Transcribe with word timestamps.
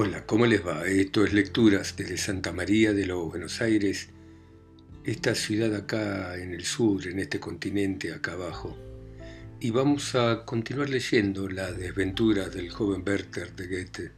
Hola, 0.00 0.24
¿cómo 0.26 0.46
les 0.46 0.64
va? 0.64 0.86
Esto 0.86 1.24
es 1.24 1.32
Lecturas 1.32 1.96
desde 1.96 2.18
Santa 2.18 2.52
María 2.52 2.92
de 2.92 3.04
los 3.04 3.28
Buenos 3.28 3.60
Aires, 3.60 4.10
esta 5.02 5.34
ciudad 5.34 5.74
acá 5.74 6.36
en 6.36 6.54
el 6.54 6.64
sur, 6.64 7.04
en 7.08 7.18
este 7.18 7.40
continente 7.40 8.12
acá 8.12 8.34
abajo. 8.34 8.78
Y 9.58 9.72
vamos 9.72 10.14
a 10.14 10.44
continuar 10.44 10.88
leyendo 10.88 11.48
La 11.48 11.72
desventura 11.72 12.48
del 12.48 12.70
joven 12.70 13.02
Werther 13.04 13.56
de 13.56 13.66
Goethe. 13.66 14.12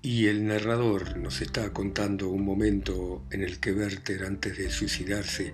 Y 0.00 0.28
el 0.28 0.46
narrador 0.46 1.18
nos 1.18 1.42
está 1.42 1.74
contando 1.74 2.30
un 2.30 2.42
momento 2.46 3.22
en 3.30 3.42
el 3.42 3.60
que 3.60 3.74
Werther, 3.74 4.24
antes 4.24 4.56
de 4.56 4.70
suicidarse, 4.70 5.52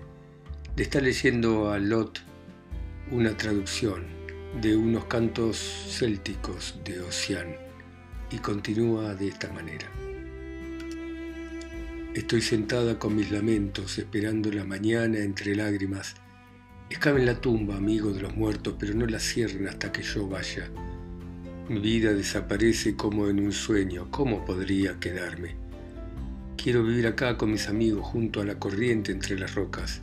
le 0.77 0.83
está 0.83 1.01
leyendo 1.01 1.73
a 1.73 1.79
Lot 1.79 2.21
una 3.11 3.35
traducción 3.35 4.05
de 4.61 4.73
unos 4.73 5.03
cantos 5.07 5.57
célticos 5.89 6.79
de 6.85 7.01
Ocean 7.01 7.64
y 8.31 8.37
continúa 8.37 9.15
de 9.15 9.27
esta 9.27 9.51
manera. 9.51 9.87
Estoy 12.13 12.41
sentada 12.41 12.97
con 12.97 13.15
mis 13.15 13.29
lamentos, 13.29 13.97
esperando 13.97 14.51
la 14.51 14.63
mañana 14.63 15.19
entre 15.19 15.53
lágrimas. 15.53 16.15
Escaben 16.89 17.25
la 17.25 17.41
tumba, 17.41 17.75
amigo 17.75 18.13
de 18.13 18.21
los 18.21 18.35
muertos, 18.37 18.75
pero 18.79 18.93
no 18.93 19.05
la 19.05 19.19
cierren 19.19 19.67
hasta 19.67 19.91
que 19.91 20.01
yo 20.01 20.27
vaya. 20.27 20.69
Mi 21.67 21.79
vida 21.79 22.13
desaparece 22.13 22.95
como 22.95 23.27
en 23.27 23.39
un 23.39 23.51
sueño. 23.51 24.09
¿Cómo 24.11 24.45
podría 24.45 24.97
quedarme? 24.99 25.55
Quiero 26.55 26.83
vivir 26.83 27.05
acá 27.07 27.37
con 27.37 27.51
mis 27.51 27.67
amigos 27.67 28.05
junto 28.05 28.39
a 28.39 28.45
la 28.45 28.59
corriente 28.59 29.11
entre 29.11 29.37
las 29.37 29.53
rocas. 29.53 30.01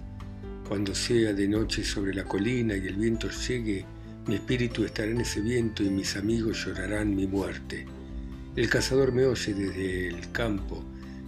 Cuando 0.68 0.94
sea 0.94 1.32
de 1.32 1.48
noche 1.48 1.82
sobre 1.82 2.14
la 2.14 2.24
colina 2.24 2.76
y 2.76 2.86
el 2.86 2.96
viento 2.96 3.30
llegue, 3.30 3.86
mi 4.26 4.34
espíritu 4.34 4.84
estará 4.84 5.10
en 5.10 5.22
ese 5.22 5.40
viento 5.40 5.82
y 5.82 5.88
mis 5.88 6.16
amigos 6.16 6.64
llorarán 6.64 7.16
mi 7.16 7.26
muerte. 7.26 7.86
El 8.54 8.68
cazador 8.68 9.12
me 9.12 9.24
oye 9.24 9.54
desde 9.54 10.08
el 10.08 10.30
campo, 10.30 10.84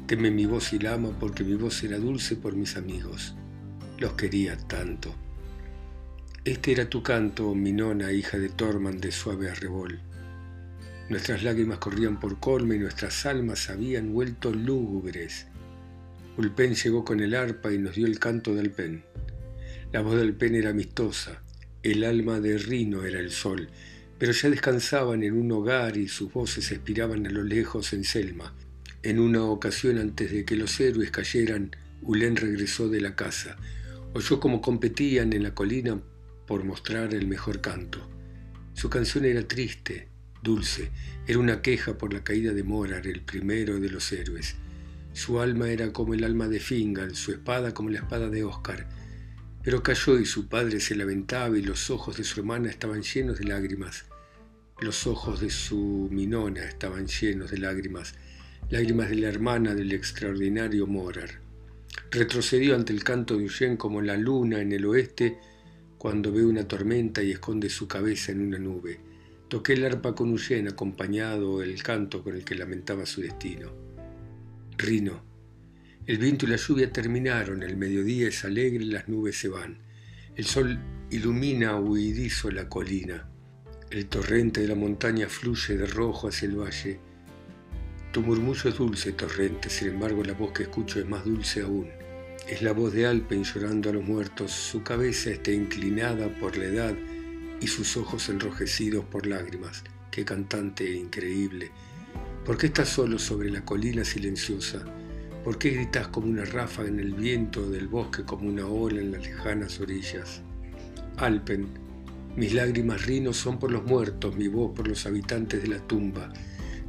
teme 0.07 0.31
mi 0.31 0.45
voz 0.45 0.75
y 0.75 0.79
la 0.79 0.93
ama 0.93 1.19
porque 1.19 1.43
mi 1.43 1.55
voz 1.55 1.83
era 1.83 1.97
dulce 1.97 2.37
por 2.37 2.55
mis 2.55 2.77
amigos. 2.77 3.35
Los 3.97 4.13
quería 4.13 4.59
tanto. 4.59 5.15
Este 6.45 6.73
era 6.73 6.91
tu 6.91 7.03
canto, 7.03 7.55
mi 7.55 7.73
nona, 7.73 8.13
hija 8.13 8.37
de 8.37 8.51
Torman 8.51 9.01
de 9.01 9.11
suave 9.11 9.49
arrebol. 9.49 10.01
Nuestras 11.09 11.43
lágrimas 11.43 11.79
corrían 11.79 12.21
por 12.21 12.39
colme 12.41 12.77
y 12.77 12.81
nuestras 12.81 13.25
almas 13.25 13.71
habían 13.71 14.13
vuelto 14.13 14.53
lúgubres. 14.53 15.47
Ulpen 16.37 16.75
llegó 16.75 17.07
con 17.07 17.21
el 17.21 17.35
arpa 17.35 17.73
y 17.73 17.79
nos 17.79 17.95
dio 17.95 18.07
el 18.07 18.19
canto 18.19 18.55
del 18.55 18.71
pen. 18.71 19.03
La 19.93 20.03
voz 20.03 20.17
del 20.17 20.35
pen 20.35 20.57
era 20.57 20.71
amistosa, 20.71 21.43
el 21.83 22.05
alma 22.05 22.39
de 22.41 22.59
Rino 22.59 23.05
era 23.05 23.19
el 23.19 23.31
sol, 23.31 23.71
pero 24.25 24.33
ya 24.33 24.49
descansaban 24.49 25.23
en 25.23 25.35
un 25.35 25.53
hogar 25.53 25.99
y 25.99 26.09
sus 26.09 26.33
voces 26.33 26.73
expiraban 26.73 27.27
a 27.27 27.31
lo 27.31 27.43
lejos 27.43 27.93
en 27.93 28.05
Selma. 28.05 28.55
En 29.03 29.21
una 29.21 29.45
ocasión 29.45 29.99
antes 29.99 30.33
de 30.33 30.47
que 30.47 30.57
los 30.57 30.81
héroes 30.81 31.11
cayeran, 31.11 31.77
Ulén 32.01 32.35
regresó 32.35 32.89
de 32.89 33.03
la 33.03 33.17
casa. 33.17 33.59
Oyó 34.15 34.41
cómo 34.41 34.63
competían 34.63 35.35
en 35.35 35.43
la 35.43 35.55
colina 35.55 36.01
por 36.47 36.65
mostrar 36.65 37.13
el 37.13 37.27
mejor 37.27 37.61
canto. 37.61 38.01
Su 38.73 38.89
canción 38.89 39.27
era 39.27 39.47
triste, 39.47 40.09
dulce, 40.43 40.91
era 41.27 41.39
una 41.39 41.61
queja 41.61 41.99
por 41.99 42.15
la 42.15 42.25
caída 42.25 42.55
de 42.55 42.63
Morar, 42.63 43.07
el 43.07 43.21
primero 43.21 43.79
de 43.79 43.91
los 43.91 44.11
héroes. 44.11 44.57
Su 45.13 45.39
alma 45.39 45.69
era 45.69 45.93
como 45.93 46.15
el 46.15 46.25
alma 46.25 46.49
de 46.49 46.61
Fingal, 46.61 47.15
su 47.15 47.31
espada 47.31 47.75
como 47.75 47.91
la 47.91 47.99
espada 47.99 48.31
de 48.31 48.43
Oscar. 48.43 48.89
Pero 49.63 49.83
cayó 49.83 50.19
y 50.19 50.25
su 50.25 50.49
padre 50.49 50.81
se 50.81 50.97
lamentaba 50.97 51.59
y 51.59 51.63
los 51.63 51.91
ojos 51.91 52.17
de 52.17 52.25
su 52.25 52.41
hermana 52.41 52.71
estaban 52.71 53.03
llenos 53.03 53.39
de 53.39 53.45
lágrimas. 53.45 54.07
Los 54.81 55.07
ojos 55.07 55.41
de 55.41 55.51
su 55.51 56.09
minona 56.11 56.65
estaban 56.65 57.07
llenos 57.07 57.51
de 57.53 57.59
lágrimas, 57.59 58.15
lágrimas 58.71 59.09
de 59.09 59.17
la 59.17 59.29
hermana 59.29 59.75
del 59.75 59.93
extraordinario 59.93 60.89
Morar. 60.89 61.41
Retrocedió 62.11 62.75
ante 62.75 62.93
el 62.93 63.05
canto 63.05 63.37
de 63.37 63.45
Eugene 63.45 63.79
como 63.79 64.03
la 64.03 64.17
luna 64.17 64.61
en 64.61 64.73
el 64.73 64.85
oeste 64.87 65.39
cuando 65.97 66.33
ve 66.33 66.45
una 66.45 66.67
tormenta 66.67 67.23
y 67.23 67.31
esconde 67.31 67.71
su 67.71 67.87
cabeza 67.87 68.33
en 68.33 68.41
una 68.41 68.59
nube. 68.59 68.99
Toqué 69.49 69.75
el 69.75 69.85
arpa 69.85 70.15
con 70.15 70.31
Eugene 70.31 70.71
acompañado 70.71 71.63
el 71.63 71.81
canto 71.83 72.25
con 72.25 72.35
el 72.35 72.45
que 72.45 72.57
lamentaba 72.57 73.07
su 73.07 73.21
destino. 73.21 73.73
Rino, 74.77 75.23
el 76.07 76.19
viento 76.19 76.47
y 76.47 76.49
la 76.49 76.57
lluvia 76.57 76.93
terminaron, 76.93 77.63
el 77.63 77.77
mediodía 77.77 78.29
es 78.29 78.45
alegre, 78.45 78.85
las 78.85 79.09
nubes 79.09 79.39
se 79.39 79.49
van. 79.49 79.79
El 80.35 80.45
sol 80.45 80.79
ilumina 81.11 81.79
huidizo 81.79 82.51
la 82.51 82.69
colina. 82.69 83.31
El 83.95 84.07
torrente 84.07 84.61
de 84.61 84.67
la 84.67 84.75
montaña 84.75 85.29
fluye 85.29 85.77
de 85.77 85.87
rojo 85.87 86.27
hacia 86.27 86.49
el 86.49 86.59
valle. 86.59 86.99
Tu 88.11 88.23
murmullo 88.23 88.69
es 88.69 88.77
dulce, 88.77 89.13
torrente, 89.13 89.71
sin 89.71 89.91
embargo 89.91 90.25
la 90.25 90.33
voz 90.33 90.51
que 90.51 90.65
escucho 90.65 90.99
es 90.99 91.07
más 91.07 91.25
dulce 91.25 91.61
aún. 91.61 91.87
Es 92.49 92.61
la 92.61 92.73
voz 92.73 92.93
de 92.93 93.07
Alpen 93.07 93.45
llorando 93.45 93.91
a 93.91 93.93
los 93.93 94.03
muertos, 94.03 94.51
su 94.51 94.83
cabeza 94.83 95.31
está 95.31 95.53
inclinada 95.53 96.29
por 96.41 96.57
la 96.57 96.65
edad 96.65 96.95
y 97.61 97.69
sus 97.69 97.97
ojos 97.97 98.29
enrojecidos 98.29 99.05
por 99.05 99.29
lágrimas. 99.29 99.85
Qué 100.11 100.25
cantante 100.25 100.93
increíble. 100.93 101.71
¿Por 102.45 102.59
qué 102.59 102.67
estás 102.67 102.89
solo 102.89 103.17
sobre 103.17 103.49
la 103.49 103.65
colina 103.65 104.05
silenciosa? 104.05 104.85
¿Por 105.45 105.57
qué 105.57 105.71
gritas 105.71 106.09
como 106.09 106.27
una 106.27 106.45
ráfaga 106.45 106.89
en 106.89 106.99
el 106.99 107.15
viento 107.15 107.71
del 107.71 107.87
bosque 107.87 108.25
como 108.25 108.49
una 108.49 108.67
ola 108.67 109.01
en 109.01 109.13
las 109.13 109.25
lejanas 109.25 109.79
orillas? 109.79 110.43
Alpen, 111.19 111.84
mis 112.37 112.53
lágrimas 112.53 113.07
rinos 113.07 113.37
son 113.37 113.59
por 113.59 113.71
los 113.71 113.85
muertos, 113.85 114.37
mi 114.37 114.49
voz 114.49 114.73
por 114.75 114.89
los 114.89 115.07
habitantes 115.07 115.63
de 115.63 115.69
la 115.69 115.79
tumba. 115.79 116.33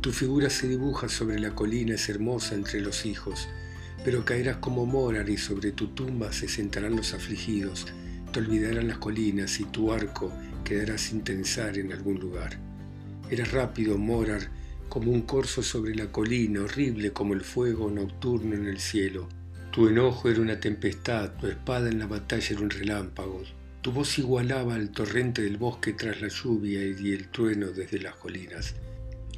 Tu 0.01 0.11
figura 0.11 0.49
se 0.49 0.67
dibuja 0.67 1.07
sobre 1.07 1.39
la 1.39 1.53
colina, 1.53 1.95
es 1.95 2.09
hermosa 2.09 2.55
entre 2.55 2.81
los 2.81 3.05
hijos, 3.05 3.47
pero 4.03 4.25
caerás 4.25 4.57
como 4.57 4.85
Morar 4.85 5.29
y 5.29 5.37
sobre 5.37 5.71
tu 5.71 5.87
tumba 5.89 6.33
se 6.33 6.47
sentarán 6.47 6.95
los 6.95 7.13
afligidos, 7.13 7.87
te 8.31 8.39
olvidarán 8.39 8.87
las 8.87 8.97
colinas 8.97 9.59
y 9.59 9.65
tu 9.65 9.91
arco 9.91 10.31
quedará 10.63 10.97
sin 10.97 11.23
tensar 11.23 11.77
en 11.77 11.91
algún 11.91 12.19
lugar. 12.19 12.59
Eres 13.29 13.51
rápido, 13.51 13.97
Morar, 13.97 14.49
como 14.89 15.11
un 15.11 15.21
corzo 15.21 15.61
sobre 15.61 15.95
la 15.95 16.11
colina, 16.11 16.61
horrible 16.61 17.11
como 17.11 17.33
el 17.33 17.41
fuego 17.41 17.89
nocturno 17.91 18.55
en 18.55 18.67
el 18.67 18.79
cielo. 18.79 19.27
Tu 19.71 19.89
enojo 19.89 20.29
era 20.29 20.41
una 20.41 20.59
tempestad, 20.59 21.33
tu 21.37 21.47
espada 21.47 21.89
en 21.89 21.99
la 21.99 22.07
batalla 22.07 22.47
era 22.49 22.61
un 22.61 22.69
relámpago. 22.69 23.43
Tu 23.85 23.91
voz 23.91 24.17
igualaba 24.17 24.73
al 24.73 24.89
torrente 24.89 25.43
del 25.43 25.57
bosque 25.57 25.93
tras 25.93 26.19
la 26.19 26.27
lluvia 26.27 26.83
y 26.83 27.13
el 27.13 27.27
trueno 27.29 27.67
desde 27.67 27.99
las 27.99 28.15
colinas. 28.15 28.73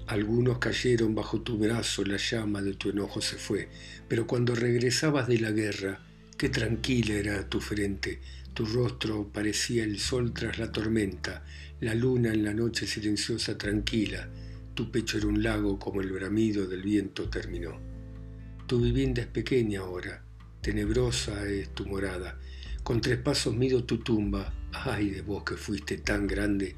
Algunos 0.06 0.60
cayeron 0.60 1.14
bajo 1.14 1.42
tu 1.42 1.58
brazo, 1.58 2.06
la 2.06 2.16
llama 2.16 2.62
de 2.62 2.74
tu 2.74 2.92
enojo 2.92 3.20
se 3.20 3.36
fue, 3.36 3.68
pero 4.08 4.26
cuando 4.26 4.56
regresabas 4.56 5.28
de 5.28 5.40
la 5.40 5.52
guerra, 5.52 6.00
qué 6.38 6.48
tranquila 6.48 7.16
era 7.16 7.50
tu 7.50 7.60
frente, 7.60 8.22
tu 8.54 8.66
rostro 8.66 9.28
parecía 9.34 9.84
el 9.84 10.00
sol 10.00 10.34
tras 10.34 10.58
la 10.60 10.72
tormenta, 10.72 11.44
la 11.82 11.94
luna 11.94 12.32
en 12.32 12.46
la 12.46 12.54
noche 12.54 12.88
silenciosa 12.88 13.58
tranquila, 13.58 14.30
tu 14.76 14.90
pecho 14.92 15.18
era 15.18 15.28
un 15.28 15.44
lago 15.44 15.78
como 15.78 16.00
el 16.00 16.14
bramido 16.14 16.68
del 16.68 16.84
viento 16.84 17.28
terminó. 17.30 17.78
Tu 18.66 18.80
vivienda 18.80 19.24
es 19.24 19.28
pequeña 19.28 19.82
ahora, 19.82 20.24
tenebrosa 20.62 21.46
es 21.50 21.68
tu 21.76 21.86
morada. 21.86 22.40
Con 22.88 23.02
tres 23.02 23.18
pasos 23.18 23.54
mido 23.54 23.84
tu 23.84 23.98
tumba. 23.98 24.54
Ay 24.72 25.10
de 25.10 25.22
vos 25.22 25.44
que 25.44 25.58
fuiste 25.58 25.98
tan 25.98 26.26
grande. 26.26 26.74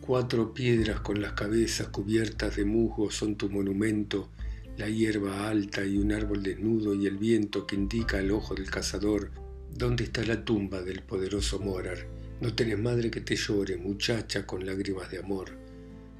Cuatro 0.00 0.54
piedras 0.54 1.00
con 1.00 1.20
las 1.20 1.32
cabezas 1.32 1.88
cubiertas 1.88 2.54
de 2.54 2.64
musgo 2.64 3.10
son 3.10 3.34
tu 3.34 3.50
monumento, 3.50 4.28
la 4.76 4.88
hierba 4.88 5.48
alta 5.48 5.84
y 5.84 5.98
un 5.98 6.12
árbol 6.12 6.44
desnudo 6.44 6.94
y 6.94 7.08
el 7.08 7.16
viento 7.16 7.66
que 7.66 7.74
indica 7.74 8.18
al 8.18 8.30
ojo 8.30 8.54
del 8.54 8.70
cazador 8.70 9.32
dónde 9.74 10.04
está 10.04 10.22
la 10.22 10.44
tumba 10.44 10.80
del 10.80 11.02
poderoso 11.02 11.58
Morar. 11.58 12.06
No 12.40 12.54
tenés 12.54 12.78
madre 12.78 13.10
que 13.10 13.20
te 13.20 13.34
llore, 13.34 13.78
muchacha 13.78 14.46
con 14.46 14.64
lágrimas 14.64 15.10
de 15.10 15.18
amor. 15.18 15.58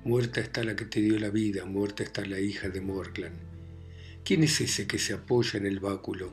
Muerta 0.02 0.40
está 0.40 0.64
la 0.64 0.74
que 0.74 0.86
te 0.86 1.00
dio 1.00 1.16
la 1.20 1.30
vida, 1.30 1.64
muerta 1.64 2.02
está 2.02 2.26
la 2.26 2.40
hija 2.40 2.70
de 2.70 2.80
Morglan. 2.80 3.34
¿Quién 4.24 4.42
es 4.42 4.60
ese 4.60 4.88
que 4.88 4.98
se 4.98 5.12
apoya 5.12 5.60
en 5.60 5.66
el 5.66 5.78
báculo? 5.78 6.32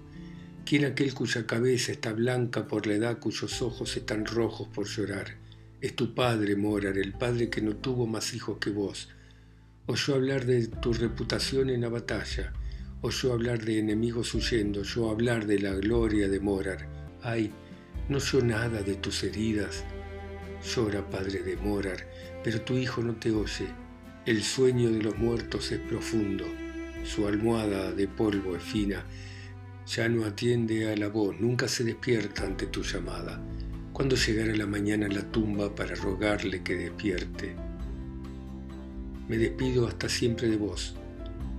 ¿Quién 0.66 0.84
aquel 0.84 1.14
cuya 1.14 1.46
cabeza 1.46 1.92
está 1.92 2.12
blanca 2.12 2.68
por 2.68 2.88
la 2.88 2.96
edad, 2.96 3.20
cuyos 3.20 3.62
ojos 3.62 3.96
están 3.98 4.26
rojos 4.26 4.68
por 4.68 4.88
llorar? 4.88 5.36
Es 5.80 5.96
tu 5.96 6.16
padre, 6.16 6.56
Morar, 6.56 6.98
el 6.98 7.14
padre 7.14 7.52
que 7.52 7.62
no 7.62 7.76
tuvo 7.76 8.08
más 8.08 8.34
hijos 8.34 8.58
que 8.58 8.72
vos. 8.72 9.10
Oyó 9.86 10.16
hablar 10.16 10.48
de 10.48 10.66
tu 10.66 10.92
reputación 10.92 11.70
en 11.70 11.82
la 11.82 11.90
batalla, 11.90 12.52
oyó 13.02 13.34
hablar 13.34 13.64
de 13.64 13.78
enemigos 13.78 14.34
huyendo, 14.34 14.80
oyó 14.80 15.12
hablar 15.12 15.46
de 15.46 15.60
la 15.60 15.76
gloria 15.76 16.28
de 16.30 16.40
Morar. 16.40 16.88
Ay, 17.22 17.52
no 18.10 18.18
oyó 18.18 18.42
nada 18.42 18.82
de 18.82 18.96
tus 18.96 19.24
heridas. 19.24 19.84
Llora, 20.74 21.08
padre 21.12 21.44
de 21.44 21.58
Morar, 21.58 22.08
pero 22.44 22.60
tu 22.62 22.74
hijo 22.74 23.04
no 23.04 23.14
te 23.18 23.30
oye. 23.30 23.68
El 24.26 24.42
sueño 24.42 24.90
de 24.90 25.04
los 25.04 25.16
muertos 25.20 25.72
es 25.72 25.80
profundo, 25.80 26.46
su 27.04 27.28
almohada 27.28 27.92
de 27.92 28.08
polvo 28.08 28.56
es 28.56 28.64
fina, 28.64 29.06
ya 29.88 30.10
no 30.10 30.26
atiende 30.26 30.92
a 30.92 30.98
la 30.98 31.10
voz, 31.10 31.40
nunca 31.40 31.68
se 31.68 31.84
despierta 31.84 32.44
ante 32.44 32.66
tu 32.68 32.82
llamada. 32.82 33.40
¿Cuándo 33.94 34.16
llegará 34.16 34.56
la 34.56 34.66
mañana 34.66 35.06
a 35.06 35.10
la 35.10 35.32
tumba 35.32 35.74
para 35.74 35.96
rogarle 35.96 36.64
que 36.64 36.76
despierte? 36.76 37.56
Me 39.30 39.38
despido 39.38 39.88
hasta 39.88 40.10
siempre 40.10 40.50
de 40.50 40.58
vos. 40.58 40.96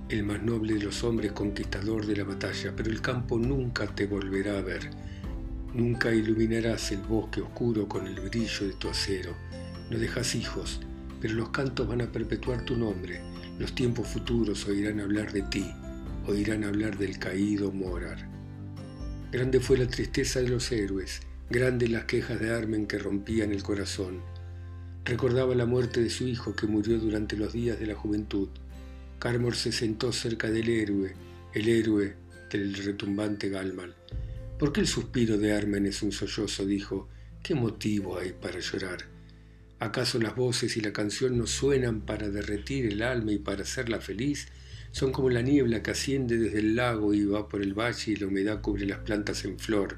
el 0.09 0.23
más 0.23 0.41
noble 0.41 0.75
de 0.75 0.83
los 0.83 1.03
hombres 1.03 1.33
conquistador 1.33 2.05
de 2.05 2.15
la 2.15 2.23
batalla, 2.23 2.73
pero 2.75 2.89
el 2.89 3.01
campo 3.01 3.37
nunca 3.37 3.87
te 3.87 4.07
volverá 4.07 4.57
a 4.57 4.61
ver. 4.61 4.89
Nunca 5.73 6.13
iluminarás 6.13 6.91
el 6.91 6.99
bosque 6.99 7.41
oscuro 7.41 7.87
con 7.89 8.07
el 8.07 8.19
brillo 8.21 8.67
de 8.67 8.73
tu 8.73 8.87
acero. 8.87 9.35
No 9.89 9.97
dejas 9.97 10.33
hijos, 10.35 10.79
pero 11.19 11.33
los 11.33 11.49
cantos 11.49 11.87
van 11.87 12.01
a 12.01 12.11
perpetuar 12.11 12.63
tu 12.63 12.77
nombre. 12.77 13.19
Los 13.59 13.75
tiempos 13.75 14.07
futuros 14.07 14.65
oirán 14.67 15.01
hablar 15.01 15.33
de 15.33 15.41
ti, 15.41 15.65
oirán 16.27 16.63
hablar 16.63 16.97
del 16.97 17.17
caído 17.17 17.71
Morar. 17.71 18.29
Grande 19.31 19.59
fue 19.59 19.77
la 19.77 19.87
tristeza 19.87 20.39
de 20.41 20.49
los 20.49 20.71
héroes, 20.71 21.21
grandes 21.49 21.89
las 21.89 22.05
quejas 22.05 22.39
de 22.39 22.53
Armen 22.53 22.87
que 22.87 22.99
rompían 22.99 23.51
el 23.51 23.63
corazón. 23.63 24.21
Recordaba 25.05 25.55
la 25.55 25.65
muerte 25.65 26.01
de 26.01 26.09
su 26.09 26.27
hijo 26.27 26.55
que 26.55 26.67
murió 26.67 26.99
durante 26.99 27.35
los 27.35 27.53
días 27.53 27.79
de 27.79 27.87
la 27.87 27.95
juventud 27.95 28.49
Carmor 29.19 29.55
se 29.55 29.71
sentó 29.71 30.13
cerca 30.13 30.51
del 30.51 30.69
héroe, 30.69 31.15
el 31.53 31.67
héroe 31.69 32.15
del 32.51 32.75
retumbante 32.75 33.49
Galmal. 33.49 33.95
¿Por 34.59 34.71
qué 34.71 34.81
el 34.81 34.87
suspiro 34.87 35.39
de 35.39 35.53
Armen 35.53 35.87
es 35.87 36.03
un 36.03 36.11
sollozo? 36.11 36.65
dijo. 36.65 37.09
¿Qué 37.41 37.55
motivo 37.55 38.19
hay 38.19 38.33
para 38.33 38.59
llorar? 38.59 38.99
¿Acaso 39.79 40.19
las 40.19 40.35
voces 40.35 40.77
y 40.77 40.81
la 40.81 40.93
canción 40.93 41.37
no 41.37 41.47
suenan 41.47 42.01
para 42.01 42.29
derretir 42.29 42.85
el 42.85 43.01
alma 43.01 43.31
y 43.31 43.39
para 43.39 43.63
hacerla 43.63 44.01
feliz? 44.01 44.49
Son 44.97 45.11
como 45.11 45.29
la 45.29 45.43
niebla 45.43 45.83
que 45.83 45.91
asciende 45.91 46.39
desde 46.39 46.57
el 46.57 46.75
lago 46.75 47.13
y 47.13 47.23
va 47.23 47.47
por 47.47 47.61
el 47.61 47.75
valle 47.75 48.13
y 48.13 48.15
la 48.15 48.25
humedad 48.25 48.61
cubre 48.61 48.87
las 48.87 48.97
plantas 48.97 49.45
en 49.45 49.59
flor. 49.59 49.97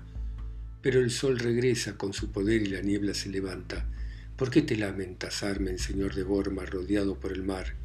Pero 0.81 1.00
el 1.00 1.10
sol 1.10 1.40
regresa 1.40 1.98
con 1.98 2.12
su 2.12 2.34
poder 2.34 2.63
y 2.63 2.66
la 2.66 2.81
niebla 2.81 3.13
se 3.13 3.30
levanta. 3.30 3.88
¿Por 4.36 4.50
qué 4.50 4.62
te 4.62 4.75
lamentas, 4.75 5.42
Armen, 5.42 5.80
señor 5.80 6.16
de 6.16 6.24
Borma, 6.24 6.66
rodeado 6.66 7.18
por 7.18 7.31
el 7.31 7.44
mar? 7.44 7.75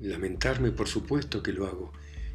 Lamentarme, 0.00 0.72
por 0.72 0.88
supuesto 0.88 1.40
que 1.40 1.52
lo 1.52 1.68
hago. 1.68 1.92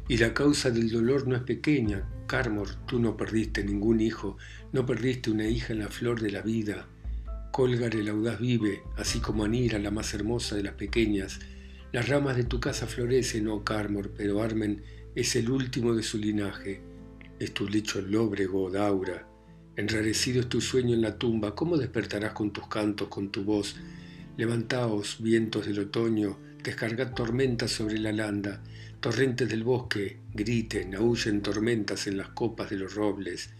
Y 0.08 0.16
la 0.16 0.32
causa 0.32 0.70
del 0.70 0.90
dolor 0.90 1.28
no 1.28 1.36
es 1.36 1.42
pequeña. 1.42 2.08
Carmor, 2.26 2.74
tú 2.86 2.98
no 2.98 3.18
perdiste 3.18 3.62
ningún 3.64 4.00
hijo, 4.00 4.38
no 4.72 4.86
perdiste 4.86 5.30
una 5.30 5.46
hija 5.46 5.74
en 5.74 5.80
la 5.80 5.88
flor 5.88 6.22
de 6.22 6.30
la 6.30 6.40
vida. 6.40 6.86
Colgar 7.52 7.94
el 7.94 8.08
audaz 8.08 8.40
vive, 8.40 8.80
así 8.96 9.20
como 9.20 9.44
Anira, 9.44 9.78
la 9.78 9.90
más 9.90 10.14
hermosa 10.14 10.56
de 10.56 10.62
las 10.62 10.74
pequeñas. 10.74 11.38
Las 11.94 12.08
ramas 12.08 12.36
de 12.36 12.42
tu 12.42 12.58
casa 12.58 12.88
florecen, 12.88 13.46
oh 13.46 13.62
Carmor, 13.62 14.10
pero 14.16 14.42
Armen 14.42 14.82
es 15.14 15.36
el 15.36 15.48
último 15.48 15.94
de 15.94 16.02
su 16.02 16.18
linaje. 16.18 16.80
Es 17.38 17.54
tu 17.54 17.68
lecho 17.68 18.00
lóbrego, 18.00 18.68
Daura. 18.68 19.28
Enrarecido 19.76 20.40
es 20.40 20.48
tu 20.48 20.60
sueño 20.60 20.92
en 20.92 21.02
la 21.02 21.16
tumba. 21.16 21.54
¿Cómo 21.54 21.76
despertarás 21.78 22.32
con 22.32 22.52
tus 22.52 22.66
cantos, 22.66 23.06
con 23.06 23.30
tu 23.30 23.44
voz? 23.44 23.76
Levantaos, 24.36 25.22
vientos 25.22 25.66
del 25.66 25.78
otoño, 25.78 26.36
descargad 26.64 27.14
tormentas 27.14 27.70
sobre 27.70 27.98
la 27.98 28.10
landa, 28.10 28.60
torrentes 28.98 29.48
del 29.48 29.62
bosque, 29.62 30.18
griten, 30.32 30.96
aúllen 30.96 31.42
tormentas 31.42 32.08
en 32.08 32.16
las 32.16 32.30
copas 32.30 32.70
de 32.70 32.76
los 32.76 32.96
robles. 32.96 33.50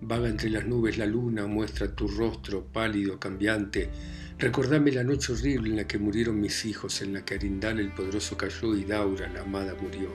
Vaga 0.00 0.30
entre 0.30 0.48
las 0.48 0.66
nubes 0.66 0.96
la 0.96 1.04
luna, 1.04 1.46
muestra 1.46 1.94
tu 1.94 2.08
rostro 2.08 2.64
pálido, 2.72 3.20
cambiante. 3.20 3.90
Recordame 4.38 4.92
la 4.92 5.02
noche 5.02 5.32
horrible 5.32 5.70
en 5.70 5.76
la 5.76 5.88
que 5.88 5.98
murieron 5.98 6.38
mis 6.38 6.66
hijos, 6.66 7.00
en 7.00 7.14
la 7.14 7.24
que 7.24 7.36
Arindal 7.36 7.80
el 7.80 7.94
poderoso 7.94 8.36
cayó 8.36 8.76
y 8.76 8.84
Daura, 8.84 9.30
la 9.32 9.40
amada, 9.40 9.74
murió. 9.80 10.10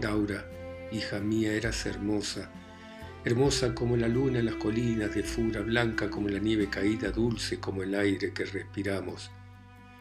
Daura, 0.00 0.44
hija 0.90 1.20
mía, 1.20 1.52
eras 1.52 1.86
hermosa, 1.86 2.50
hermosa 3.24 3.76
como 3.76 3.96
la 3.96 4.08
luna 4.08 4.40
en 4.40 4.46
las 4.46 4.56
colinas 4.56 5.14
de 5.14 5.22
Fura, 5.22 5.60
blanca 5.60 6.10
como 6.10 6.28
la 6.30 6.40
nieve 6.40 6.68
caída, 6.68 7.12
dulce 7.12 7.60
como 7.60 7.84
el 7.84 7.94
aire 7.94 8.32
que 8.32 8.44
respiramos. 8.44 9.30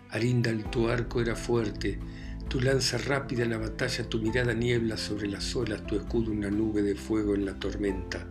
Arindal, 0.09 0.71
tu 0.71 0.89
arco 0.89 1.21
era 1.21 1.35
fuerte, 1.35 1.99
tu 2.47 2.59
lanza 2.59 2.97
rápida 2.97 3.43
en 3.43 3.51
la 3.51 3.59
batalla, 3.59 4.09
tu 4.09 4.17
mirada 4.17 4.55
niebla 4.55 4.97
sobre 4.97 5.27
las 5.27 5.55
olas, 5.55 5.85
tu 5.85 5.95
escudo 5.95 6.31
una 6.31 6.49
nube 6.49 6.81
de 6.81 6.95
fuego 6.95 7.35
en 7.35 7.45
la 7.45 7.53
tormenta. 7.53 8.27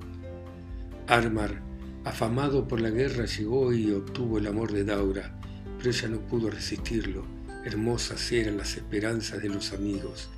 Armar, 1.07 1.70
afamado 2.05 2.67
por 2.67 2.81
la 2.81 2.91
guerra, 2.91 3.27
llegó 3.27 3.73
y 3.73 3.91
obtuvo 3.91 4.39
el 4.39 4.47
amor 4.47 4.73
de 4.73 4.85
Daura, 4.85 5.39
pero 5.79 5.91
ella 5.91 6.09
no 6.09 6.21
pudo 6.21 6.51
resistirlo. 6.51 7.25
Hermosas 7.65 8.33
eran 8.33 8.57
las 8.57 8.77
esperanzas 8.77 9.43
de 9.43 9.51
los 9.51 9.73
amigos. 9.73 10.31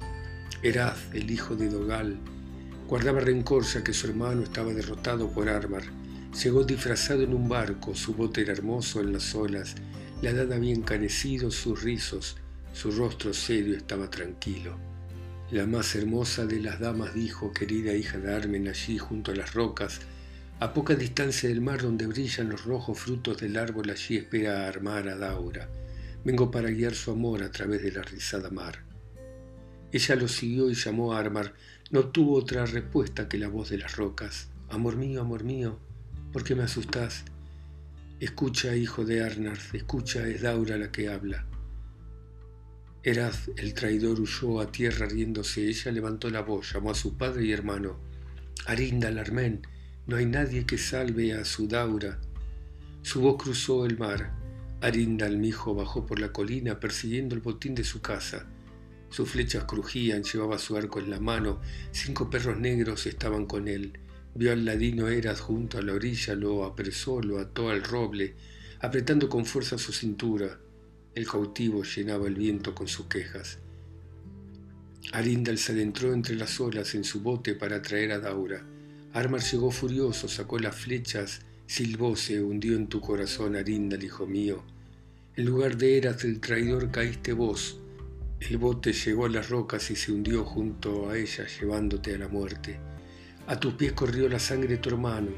Eraz, 0.62 0.98
el 1.12 1.30
hijo 1.30 1.54
de 1.54 1.68
Dogal, 1.68 2.18
guardaba 2.88 3.20
rencor 3.20 3.64
ya 3.64 3.82
que 3.84 3.92
su 3.92 4.08
hermano 4.08 4.42
estaba 4.42 4.72
derrotado 4.72 5.30
por 5.30 5.48
Armar. 5.48 5.84
Llegó 6.42 6.64
disfrazado 6.64 7.22
en 7.22 7.34
un 7.34 7.48
barco, 7.48 7.94
su 7.94 8.14
bote 8.14 8.40
era 8.40 8.52
hermoso 8.52 9.00
en 9.00 9.12
las 9.12 9.34
olas, 9.34 9.74
la 10.22 10.30
edad 10.30 10.52
había 10.52 10.74
encanecido 10.74 11.50
sus 11.50 11.82
rizos, 11.82 12.36
su 12.72 12.90
rostro 12.90 13.34
serio 13.34 13.76
estaba 13.76 14.08
tranquilo. 14.10 14.76
La 15.50 15.66
más 15.66 15.94
hermosa 15.94 16.46
de 16.46 16.60
las 16.60 16.80
damas 16.80 17.14
dijo, 17.14 17.52
querida 17.52 17.92
hija 17.92 18.18
de 18.18 18.34
Armen, 18.34 18.68
allí 18.68 18.98
junto 18.98 19.32
a 19.32 19.34
las 19.34 19.52
rocas, 19.52 20.00
a 20.62 20.72
poca 20.72 20.94
distancia 20.94 21.48
del 21.48 21.60
mar 21.60 21.82
donde 21.82 22.06
brillan 22.06 22.50
los 22.50 22.64
rojos 22.64 22.96
frutos 22.96 23.36
del 23.38 23.56
árbol, 23.56 23.90
allí 23.90 24.18
espera 24.18 24.62
a 24.62 24.68
armar 24.68 25.08
a 25.08 25.16
Daura. 25.16 25.68
Vengo 26.24 26.52
para 26.52 26.70
guiar 26.70 26.94
su 26.94 27.10
amor 27.10 27.42
a 27.42 27.50
través 27.50 27.82
de 27.82 27.90
la 27.90 28.02
rizada 28.02 28.48
mar. 28.48 28.84
Ella 29.90 30.14
lo 30.14 30.28
siguió 30.28 30.70
y 30.70 30.74
llamó 30.74 31.14
a 31.14 31.18
Armar. 31.18 31.52
No 31.90 32.10
tuvo 32.10 32.36
otra 32.36 32.64
respuesta 32.64 33.28
que 33.28 33.38
la 33.38 33.48
voz 33.48 33.70
de 33.70 33.78
las 33.78 33.96
rocas. 33.96 34.50
Amor 34.70 34.94
mío, 34.94 35.22
amor 35.22 35.42
mío, 35.42 35.80
¿por 36.32 36.44
qué 36.44 36.54
me 36.54 36.62
asustás? 36.62 37.24
Escucha, 38.20 38.76
hijo 38.76 39.04
de 39.04 39.24
Arnard, 39.24 39.58
escucha, 39.72 40.28
es 40.28 40.42
Daura 40.42 40.76
la 40.76 40.92
que 40.92 41.08
habla. 41.08 41.44
Eraz, 43.02 43.50
el 43.56 43.74
traidor, 43.74 44.20
huyó 44.20 44.60
a 44.60 44.70
tierra 44.70 45.08
riéndose. 45.08 45.66
Ella 45.66 45.90
levantó 45.90 46.30
la 46.30 46.42
voz, 46.42 46.72
llamó 46.72 46.92
a 46.92 46.94
su 46.94 47.18
padre 47.18 47.46
y 47.46 47.52
hermano. 47.52 47.98
Arinda, 48.66 49.08
Armén, 49.08 49.66
no 50.04 50.16
hay 50.16 50.26
nadie 50.26 50.66
que 50.66 50.78
salve 50.78 51.32
a 51.32 51.44
su 51.44 51.68
Daura. 51.68 52.18
Su 53.02 53.20
voz 53.20 53.40
cruzó 53.40 53.86
el 53.86 53.98
mar. 53.98 54.32
Arinda, 54.80 55.28
mi 55.28 55.48
hijo, 55.48 55.76
bajó 55.76 56.04
por 56.04 56.18
la 56.18 56.32
colina 56.32 56.80
persiguiendo 56.80 57.36
el 57.36 57.40
botín 57.40 57.76
de 57.76 57.84
su 57.84 58.00
casa. 58.00 58.46
Sus 59.10 59.30
flechas 59.30 59.64
crujían, 59.64 60.24
llevaba 60.24 60.58
su 60.58 60.76
arco 60.76 60.98
en 60.98 61.08
la 61.08 61.20
mano. 61.20 61.60
Cinco 61.92 62.28
perros 62.28 62.58
negros 62.58 63.06
estaban 63.06 63.46
con 63.46 63.68
él. 63.68 63.92
Vio 64.34 64.52
al 64.52 64.64
ladino 64.64 65.06
Eras 65.08 65.40
junto 65.40 65.78
a 65.78 65.82
la 65.82 65.92
orilla, 65.92 66.34
lo 66.34 66.64
apresó, 66.64 67.20
lo 67.20 67.38
ató 67.38 67.70
al 67.70 67.84
roble, 67.84 68.34
apretando 68.80 69.28
con 69.28 69.46
fuerza 69.46 69.78
su 69.78 69.92
cintura. 69.92 70.58
El 71.14 71.28
cautivo 71.28 71.84
llenaba 71.84 72.26
el 72.26 72.34
viento 72.34 72.74
con 72.74 72.88
sus 72.88 73.06
quejas. 73.06 73.58
Arindal 75.12 75.58
se 75.58 75.72
adentró 75.72 76.12
entre 76.12 76.34
las 76.34 76.58
olas 76.58 76.94
en 76.96 77.04
su 77.04 77.20
bote 77.20 77.54
para 77.54 77.76
atraer 77.76 78.12
a 78.12 78.18
Daura. 78.18 78.64
Armar 79.14 79.42
llegó 79.42 79.70
furioso, 79.70 80.26
sacó 80.26 80.58
las 80.58 80.74
flechas, 80.74 81.42
silbó, 81.66 82.16
se 82.16 82.40
hundió 82.40 82.76
en 82.76 82.86
tu 82.86 83.02
corazón, 83.02 83.56
Arindal, 83.56 84.02
hijo 84.02 84.26
mío. 84.26 84.64
En 85.36 85.44
lugar 85.44 85.76
de 85.76 85.98
Eras 85.98 86.24
el 86.24 86.40
traidor 86.40 86.90
caíste 86.90 87.34
vos. 87.34 87.78
El 88.40 88.56
bote 88.56 88.94
llegó 88.94 89.26
a 89.26 89.28
las 89.28 89.50
rocas 89.50 89.90
y 89.90 89.96
se 89.96 90.12
hundió 90.12 90.44
junto 90.46 91.10
a 91.10 91.18
ellas, 91.18 91.60
llevándote 91.60 92.14
a 92.14 92.18
la 92.18 92.28
muerte. 92.28 92.80
A 93.46 93.60
tus 93.60 93.74
pies 93.74 93.92
corrió 93.92 94.30
la 94.30 94.38
sangre 94.38 94.68
de 94.70 94.78
tu 94.78 94.88
hermano. 94.88 95.30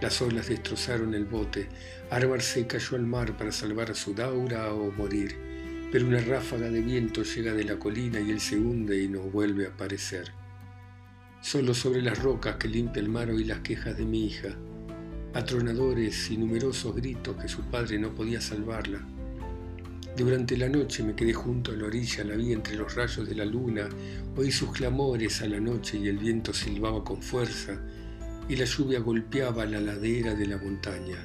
Las 0.00 0.22
olas 0.22 0.48
destrozaron 0.48 1.12
el 1.14 1.24
bote. 1.24 1.68
Armar 2.08 2.40
se 2.40 2.68
cayó 2.68 2.96
al 2.96 3.06
mar 3.06 3.36
para 3.36 3.50
salvar 3.50 3.90
a 3.90 3.94
su 3.94 4.14
Daura 4.14 4.72
o 4.72 4.92
morir. 4.92 5.36
Pero 5.90 6.06
una 6.06 6.20
ráfaga 6.20 6.70
de 6.70 6.80
viento 6.80 7.24
llega 7.24 7.52
de 7.52 7.64
la 7.64 7.80
colina 7.80 8.20
y 8.20 8.30
él 8.30 8.40
se 8.40 8.56
hunde 8.56 9.02
y 9.02 9.08
no 9.08 9.22
vuelve 9.22 9.66
a 9.66 9.70
aparecer. 9.70 10.32
Solo 11.42 11.74
sobre 11.74 12.02
las 12.02 12.22
rocas 12.22 12.54
que 12.54 12.68
limpia 12.68 13.02
el 13.02 13.08
mar 13.08 13.28
oí 13.28 13.42
las 13.42 13.58
quejas 13.62 13.96
de 13.96 14.04
mi 14.04 14.26
hija, 14.26 14.50
atronadores 15.34 16.30
y 16.30 16.36
numerosos 16.36 16.94
gritos 16.94 17.36
que 17.36 17.48
su 17.48 17.62
padre 17.62 17.98
no 17.98 18.14
podía 18.14 18.40
salvarla. 18.40 19.00
Durante 20.16 20.56
la 20.56 20.68
noche 20.68 21.02
me 21.02 21.16
quedé 21.16 21.32
junto 21.32 21.72
a 21.72 21.74
la 21.74 21.86
orilla, 21.86 22.22
la 22.22 22.36
vi 22.36 22.52
entre 22.52 22.76
los 22.76 22.94
rayos 22.94 23.28
de 23.28 23.34
la 23.34 23.44
luna, 23.44 23.88
oí 24.36 24.52
sus 24.52 24.70
clamores 24.70 25.42
a 25.42 25.48
la 25.48 25.58
noche 25.58 25.98
y 25.98 26.06
el 26.06 26.18
viento 26.18 26.54
silbaba 26.54 27.02
con 27.02 27.20
fuerza 27.20 27.76
y 28.48 28.54
la 28.54 28.64
lluvia 28.64 29.00
golpeaba 29.00 29.66
la 29.66 29.80
ladera 29.80 30.34
de 30.34 30.46
la 30.46 30.58
montaña. 30.58 31.18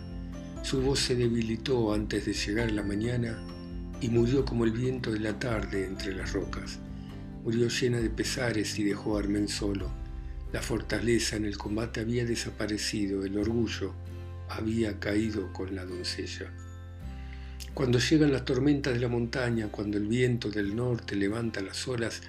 Su 0.63 0.81
voz 0.81 0.99
se 0.99 1.15
debilitó 1.15 1.93
antes 1.93 2.25
de 2.25 2.33
llegar 2.33 2.71
la 2.71 2.81
mañana 2.81 3.37
y 4.01 4.09
murió 4.09 4.43
como 4.45 4.65
el 4.65 4.71
viento 4.71 5.11
de 5.11 5.19
la 5.19 5.37
tarde 5.37 5.85
entre 5.85 6.15
las 6.15 6.33
rocas. 6.33 6.79
Murió 7.43 7.67
llena 7.67 7.99
de 7.99 8.09
pesares 8.09 8.79
y 8.79 8.83
dejó 8.83 9.15
a 9.15 9.19
Armen 9.19 9.47
solo. 9.47 10.06
La 10.53 10.61
fortaleza 10.61 11.35
en 11.35 11.45
el 11.45 11.57
combate 11.57 11.99
había 11.99 12.25
desaparecido, 12.25 13.25
el 13.25 13.37
orgullo 13.37 13.93
había 14.49 14.97
caído 14.97 15.51
con 15.51 15.75
la 15.75 15.83
doncella. 15.83 16.53
Cuando 17.73 17.99
llegan 17.99 18.31
las 18.31 18.45
tormentas 18.45 18.93
de 18.93 18.99
la 19.01 19.09
montaña, 19.09 19.69
cuando 19.69 19.97
el 19.97 20.07
viento 20.07 20.49
del 20.49 20.75
norte 20.75 21.15
levanta 21.15 21.61
las 21.61 21.85
olas, 21.87 22.21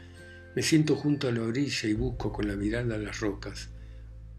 me 0.57 0.63
siento 0.63 0.97
junto 0.97 1.29
a 1.29 1.33
la 1.33 1.43
orilla 1.43 1.89
y 1.89 1.93
busco 1.93 2.33
con 2.33 2.49
la 2.49 2.57
mirada 2.57 2.99
las 2.99 3.21
rocas. 3.21 3.69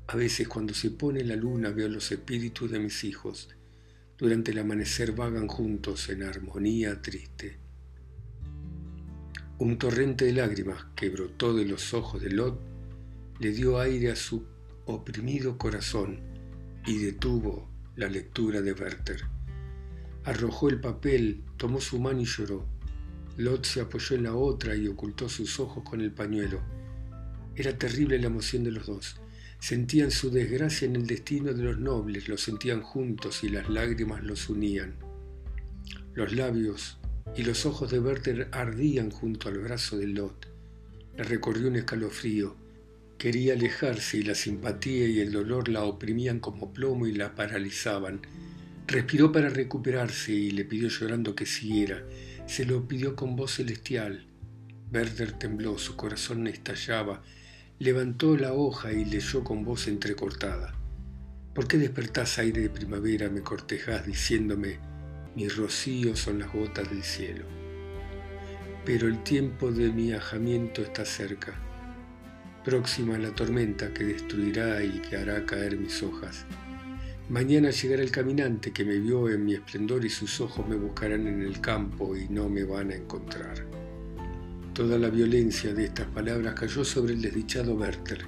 A 0.08 0.18
veces 0.18 0.48
cuando 0.48 0.74
se 0.74 0.92
pone 0.92 1.24
la 1.24 1.36
luna 1.36 1.70
veo 1.70 1.88
los 1.88 2.12
espíritus 2.12 2.70
de 2.70 2.80
mis 2.80 3.04
hijos. 3.06 3.50
Durante 4.18 4.52
el 4.52 4.60
amanecer 4.60 5.14
vagan 5.14 5.48
juntos 5.48 6.10
en 6.10 6.24
armonía 6.24 7.02
triste. 7.02 7.58
Un 9.60 9.78
torrente 9.78 10.26
de 10.26 10.34
lágrimas 10.34 10.86
que 10.96 11.10
brotó 11.10 11.54
de 11.54 11.66
los 11.66 11.94
ojos 11.94 12.22
de 12.22 12.32
Lot 12.32 12.69
le 13.40 13.52
dio 13.52 13.80
aire 13.80 14.12
a 14.12 14.16
su 14.16 14.46
oprimido 14.86 15.58
corazón 15.58 16.20
y 16.86 16.98
detuvo 16.98 17.70
la 17.96 18.08
lectura 18.08 18.62
de 18.62 18.74
Werther. 18.74 19.22
Arrojó 20.26 20.70
el 20.70 20.82
papel, 20.82 21.44
tomó 21.58 21.80
su 21.80 22.00
mano 22.00 22.22
y 22.22 22.26
lloró. 22.26 22.66
Lot 23.38 23.66
se 23.66 23.82
apoyó 23.82 24.16
en 24.16 24.24
la 24.24 24.36
otra 24.36 24.76
y 24.76 24.88
ocultó 24.88 25.30
sus 25.30 25.60
ojos 25.60 25.84
con 25.84 26.02
el 26.02 26.12
pañuelo. 26.12 26.62
Era 27.56 27.78
terrible 27.78 28.20
la 28.20 28.28
emoción 28.28 28.64
de 28.64 28.72
los 28.72 28.88
dos. 28.88 29.16
Sentían 29.60 30.12
su 30.12 30.30
desgracia 30.30 30.88
en 30.88 30.96
el 30.96 31.08
destino 31.08 31.54
de 31.54 31.64
los 31.64 31.80
nobles, 31.80 32.28
lo 32.28 32.38
sentían 32.38 32.82
juntos 32.82 33.44
y 33.44 33.50
las 33.50 33.70
lágrimas 33.70 34.24
los 34.24 34.50
unían. 34.50 34.96
Los 36.14 36.34
labios 36.34 36.98
y 37.36 37.44
los 37.44 37.66
ojos 37.66 37.92
de 37.92 38.00
Werther 38.00 38.50
ardían 38.52 39.12
junto 39.12 39.48
al 39.48 39.60
brazo 39.60 39.98
de 39.98 40.08
Lot. 40.08 40.48
Le 41.16 41.24
recorrió 41.24 41.68
un 41.68 41.78
escalofrío. 41.78 42.56
Quería 43.20 43.54
alejarse 43.54 44.18
y 44.18 44.24
la 44.24 44.34
simpatía 44.34 45.08
y 45.08 45.20
el 45.20 45.32
dolor 45.32 45.70
la 45.70 45.84
oprimían 45.84 46.40
como 46.40 46.74
plomo 46.74 47.06
y 47.06 47.14
la 47.14 47.36
paralizaban. 47.36 48.22
Respiró 48.88 49.32
para 49.32 49.50
recuperarse 49.50 50.32
y 50.32 50.50
le 50.50 50.66
pidió 50.66 50.88
llorando 50.88 51.36
que 51.36 51.46
siguiera 51.46 52.04
se 52.50 52.66
lo 52.66 52.88
pidió 52.88 53.16
con 53.16 53.36
voz 53.36 53.58
celestial. 53.58 54.26
Werther 54.92 55.34
tembló, 55.34 55.78
su 55.78 55.96
corazón 55.96 56.48
estallaba. 56.48 57.22
Levantó 57.78 58.36
la 58.36 58.54
hoja 58.54 58.92
y 58.92 59.06
leyó 59.06 59.44
con 59.44 59.64
voz 59.64 59.88
entrecortada. 59.88 60.74
¿Por 61.54 61.68
qué 61.68 61.78
despertás 61.78 62.40
aire 62.40 62.64
de 62.64 62.72
primavera, 62.72 63.30
me 63.30 63.42
cortejás 63.42 64.04
diciéndome, 64.08 64.80
mi 65.36 65.48
rocío 65.48 66.16
son 66.16 66.40
las 66.40 66.52
gotas 66.52 66.90
del 66.90 67.04
cielo? 67.04 67.46
Pero 68.84 69.08
el 69.08 69.22
tiempo 69.22 69.72
de 69.72 69.92
mi 69.92 70.12
ajamiento 70.14 70.82
está 70.82 71.06
cerca, 71.06 71.54
próxima 72.64 73.18
la 73.18 73.34
tormenta 73.34 73.94
que 73.94 74.04
destruirá 74.04 74.84
y 74.84 75.00
que 75.00 75.18
hará 75.18 75.46
caer 75.46 75.78
mis 75.78 76.02
hojas. 76.04 76.46
Mañana 77.30 77.70
llegará 77.70 78.02
el 78.02 78.12
caminante 78.12 78.72
que 78.72 78.84
me 78.84 78.98
vio 78.98 79.30
en 79.30 79.46
mi 79.46 79.54
esplendor 79.54 80.04
y 80.04 80.10
sus 80.10 80.42
ojos 80.42 80.68
me 80.68 80.76
buscarán 80.76 81.28
en 81.28 81.42
el 81.42 81.62
campo 81.62 82.16
y 82.18 82.28
no 82.28 82.50
me 82.50 82.64
van 82.64 82.92
a 82.92 82.96
encontrar. 82.96 83.66
Toda 84.74 84.98
la 84.98 85.10
violencia 85.10 85.74
de 85.74 85.86
estas 85.86 86.08
palabras 86.08 86.56
cayó 86.56 86.84
sobre 86.84 87.14
el 87.14 87.22
desdichado 87.22 87.76
Werther. 87.76 88.26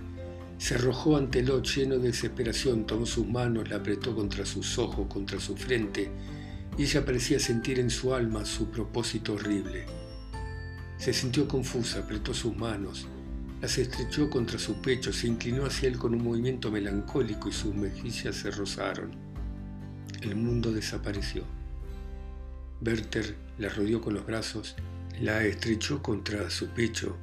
Se 0.58 0.76
arrojó 0.76 1.18
ante 1.18 1.42
Lot 1.42 1.66
lleno 1.66 1.96
de 1.96 2.10
desesperación, 2.10 2.86
tomó 2.86 3.06
sus 3.06 3.28
manos, 3.28 3.70
la 3.70 3.78
apretó 3.78 4.14
contra 4.14 4.46
sus 4.46 4.78
ojos, 4.78 5.08
contra 5.08 5.40
su 5.40 5.56
frente, 5.56 6.12
y 6.78 6.84
ella 6.84 7.04
parecía 7.04 7.40
sentir 7.40 7.80
en 7.80 7.90
su 7.90 8.14
alma 8.14 8.46
su 8.46 8.70
propósito 8.70 9.34
horrible. 9.34 9.86
Se 10.98 11.12
sintió 11.12 11.48
confusa, 11.48 12.00
apretó 12.02 12.34
sus 12.34 12.56
manos, 12.56 13.08
las 13.62 13.78
estrechó 13.78 14.28
contra 14.30 14.58
su 14.58 14.82
pecho, 14.82 15.14
se 15.14 15.28
inclinó 15.28 15.66
hacia 15.66 15.88
él 15.88 15.98
con 16.00 16.16
un 16.16 16.24
movimiento 16.24 16.72
melancólico 16.72 17.48
y 17.48 17.52
sus 17.52 17.76
mejillas 17.76 18.36
se 18.36 18.50
rozaron. 18.50 19.12
El 20.22 20.36
mundo 20.36 20.72
desapareció. 20.72 21.44
Werther 22.84 23.36
la 23.60 23.70
rodeó 23.70 24.02
con 24.02 24.16
los 24.16 24.26
brazos, 24.26 24.76
la 25.22 25.46
estrechó 25.46 26.02
contra 26.02 26.50
su 26.50 26.70
pecho 26.70 27.18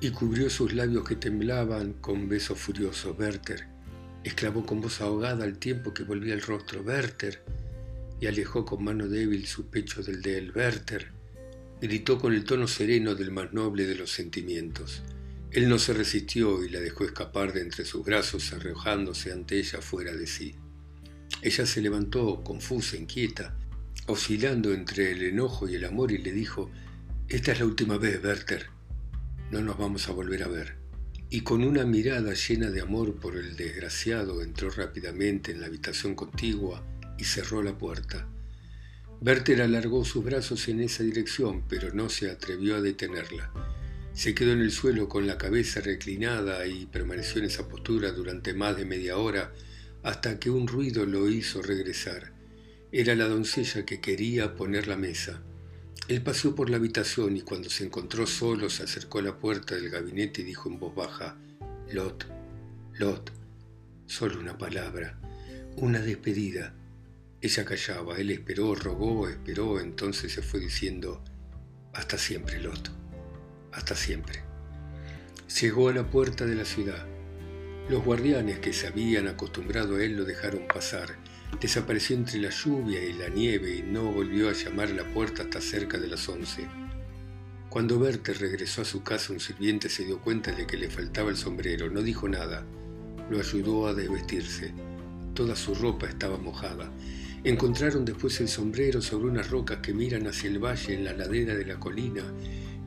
y 0.00 0.10
cubrió 0.10 0.50
sus 0.50 0.74
labios 0.74 1.08
que 1.08 1.16
temblaban 1.16 1.94
con 1.94 2.28
besos 2.28 2.58
furiosos. 2.58 3.18
Werther 3.18 3.66
exclamó 4.24 4.66
con 4.66 4.82
voz 4.82 5.00
ahogada 5.00 5.44
al 5.44 5.56
tiempo 5.56 5.94
que 5.94 6.04
volvía 6.04 6.34
el 6.34 6.42
rostro. 6.42 6.82
Werther 6.82 7.42
y 8.20 8.26
alejó 8.26 8.66
con 8.66 8.84
mano 8.84 9.08
débil 9.08 9.46
su 9.46 9.70
pecho 9.70 10.02
del 10.02 10.20
de 10.20 10.36
él. 10.36 10.52
Werther 10.54 11.06
gritó 11.80 12.18
con 12.18 12.34
el 12.34 12.44
tono 12.44 12.68
sereno 12.68 13.14
del 13.14 13.30
más 13.30 13.54
noble 13.54 13.86
de 13.86 13.94
los 13.94 14.10
sentimientos. 14.10 15.02
Él 15.50 15.68
no 15.68 15.78
se 15.78 15.94
resistió 15.94 16.62
y 16.62 16.68
la 16.68 16.78
dejó 16.78 17.04
escapar 17.04 17.54
de 17.54 17.62
entre 17.62 17.86
sus 17.86 18.04
brazos, 18.04 18.52
arrojándose 18.52 19.32
ante 19.32 19.58
ella 19.58 19.80
fuera 19.80 20.14
de 20.14 20.26
sí. 20.26 20.54
Ella 21.40 21.64
se 21.64 21.80
levantó, 21.80 22.42
confusa, 22.44 22.96
inquieta, 22.96 23.56
oscilando 24.06 24.74
entre 24.74 25.12
el 25.12 25.22
enojo 25.22 25.66
y 25.66 25.76
el 25.76 25.86
amor, 25.86 26.12
y 26.12 26.18
le 26.18 26.32
dijo, 26.32 26.70
Esta 27.28 27.52
es 27.52 27.60
la 27.60 27.66
última 27.66 27.96
vez, 27.96 28.22
Werther. 28.22 28.66
No 29.50 29.62
nos 29.62 29.78
vamos 29.78 30.08
a 30.08 30.12
volver 30.12 30.42
a 30.42 30.48
ver. 30.48 30.76
Y 31.30 31.40
con 31.40 31.64
una 31.64 31.84
mirada 31.84 32.34
llena 32.34 32.70
de 32.70 32.82
amor 32.82 33.14
por 33.16 33.36
el 33.36 33.56
desgraciado, 33.56 34.42
entró 34.42 34.68
rápidamente 34.68 35.52
en 35.52 35.62
la 35.62 35.66
habitación 35.66 36.14
contigua 36.14 36.84
y 37.16 37.24
cerró 37.24 37.62
la 37.62 37.76
puerta. 37.76 38.28
Werther 39.22 39.62
alargó 39.62 40.04
sus 40.04 40.22
brazos 40.22 40.68
en 40.68 40.80
esa 40.80 41.02
dirección, 41.02 41.64
pero 41.68 41.92
no 41.94 42.10
se 42.10 42.30
atrevió 42.30 42.76
a 42.76 42.82
detenerla. 42.82 43.50
Se 44.18 44.34
quedó 44.34 44.50
en 44.50 44.62
el 44.62 44.72
suelo 44.72 45.08
con 45.08 45.28
la 45.28 45.38
cabeza 45.38 45.80
reclinada 45.80 46.66
y 46.66 46.86
permaneció 46.86 47.38
en 47.38 47.44
esa 47.44 47.68
postura 47.68 48.10
durante 48.10 48.52
más 48.52 48.76
de 48.76 48.84
media 48.84 49.16
hora 49.16 49.52
hasta 50.02 50.40
que 50.40 50.50
un 50.50 50.66
ruido 50.66 51.06
lo 51.06 51.28
hizo 51.28 51.62
regresar. 51.62 52.32
Era 52.90 53.14
la 53.14 53.28
doncella 53.28 53.86
que 53.86 54.00
quería 54.00 54.56
poner 54.56 54.88
la 54.88 54.96
mesa. 54.96 55.40
Él 56.08 56.20
pasó 56.20 56.56
por 56.56 56.68
la 56.68 56.78
habitación 56.78 57.36
y 57.36 57.42
cuando 57.42 57.70
se 57.70 57.84
encontró 57.84 58.26
solo 58.26 58.68
se 58.70 58.82
acercó 58.82 59.20
a 59.20 59.22
la 59.22 59.38
puerta 59.38 59.76
del 59.76 59.88
gabinete 59.88 60.40
y 60.40 60.46
dijo 60.46 60.68
en 60.68 60.80
voz 60.80 60.96
baja, 60.96 61.36
Lot, 61.92 62.26
Lot, 62.94 63.30
solo 64.06 64.40
una 64.40 64.58
palabra, 64.58 65.16
una 65.76 66.00
despedida. 66.00 66.74
Ella 67.40 67.64
callaba, 67.64 68.16
él 68.16 68.32
esperó, 68.32 68.74
rogó, 68.74 69.28
esperó, 69.28 69.78
entonces 69.78 70.32
se 70.32 70.42
fue 70.42 70.58
diciendo, 70.58 71.22
hasta 71.92 72.18
siempre, 72.18 72.60
Lot 72.60 72.97
hasta 73.78 73.94
siempre. 73.94 74.42
Llegó 75.60 75.88
a 75.88 75.94
la 75.94 76.10
puerta 76.10 76.44
de 76.44 76.54
la 76.54 76.64
ciudad. 76.64 77.06
Los 77.88 78.04
guardianes 78.04 78.58
que 78.58 78.74
se 78.74 78.88
habían 78.88 79.28
acostumbrado 79.28 79.96
a 79.96 80.04
él 80.04 80.16
lo 80.16 80.24
dejaron 80.24 80.66
pasar. 80.72 81.16
Desapareció 81.60 82.16
entre 82.16 82.38
la 82.38 82.50
lluvia 82.50 83.02
y 83.02 83.14
la 83.14 83.28
nieve 83.30 83.76
y 83.76 83.82
no 83.82 84.12
volvió 84.12 84.50
a 84.50 84.52
llamar 84.52 84.88
a 84.88 84.94
la 84.94 85.04
puerta 85.14 85.44
hasta 85.44 85.62
cerca 85.62 85.96
de 85.96 86.08
las 86.08 86.28
once. 86.28 86.68
Cuando 87.70 87.98
Werther 87.98 88.38
regresó 88.38 88.82
a 88.82 88.84
su 88.84 89.02
casa, 89.02 89.32
un 89.32 89.40
sirviente 89.40 89.88
se 89.88 90.04
dio 90.04 90.20
cuenta 90.20 90.52
de 90.52 90.66
que 90.66 90.76
le 90.76 90.90
faltaba 90.90 91.30
el 91.30 91.36
sombrero. 91.36 91.88
No 91.88 92.02
dijo 92.02 92.28
nada. 92.28 92.66
Lo 93.30 93.38
ayudó 93.38 93.86
a 93.86 93.94
desvestirse. 93.94 94.74
Toda 95.34 95.56
su 95.56 95.74
ropa 95.74 96.08
estaba 96.08 96.36
mojada. 96.36 96.92
Encontraron 97.44 98.04
después 98.04 98.40
el 98.40 98.48
sombrero 98.48 99.00
sobre 99.00 99.28
unas 99.28 99.50
rocas 99.50 99.78
que 99.78 99.94
miran 99.94 100.26
hacia 100.26 100.50
el 100.50 100.58
valle 100.58 100.94
en 100.94 101.04
la 101.04 101.12
ladera 101.12 101.54
de 101.54 101.64
la 101.64 101.78
colina 101.78 102.24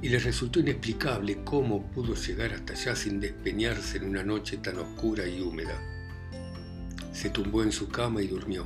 y 0.01 0.09
le 0.09 0.19
resultó 0.19 0.59
inexplicable 0.59 1.43
cómo 1.43 1.85
pudo 1.91 2.15
llegar 2.15 2.53
hasta 2.53 2.73
allá 2.73 2.95
sin 2.95 3.19
despeñarse 3.19 3.97
en 3.97 4.05
una 4.05 4.23
noche 4.23 4.57
tan 4.57 4.79
oscura 4.79 5.27
y 5.27 5.41
húmeda. 5.41 5.79
Se 7.13 7.29
tumbó 7.29 7.61
en 7.61 7.71
su 7.71 7.87
cama 7.87 8.21
y 8.21 8.27
durmió. 8.27 8.65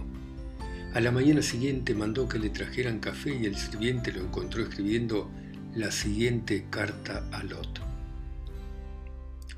A 0.93 1.01
la 1.01 1.11
mañana 1.11 1.41
siguiente 1.41 1.93
mandó 1.93 2.29
que 2.29 2.39
le 2.39 2.49
trajeran 2.49 2.99
café 2.99 3.35
y 3.35 3.45
el 3.45 3.57
sirviente 3.57 4.13
lo 4.13 4.21
encontró 4.21 4.63
escribiendo 4.63 5.29
la 5.75 5.91
siguiente 5.91 6.67
carta 6.69 7.27
a 7.33 7.43
Lot. 7.43 7.81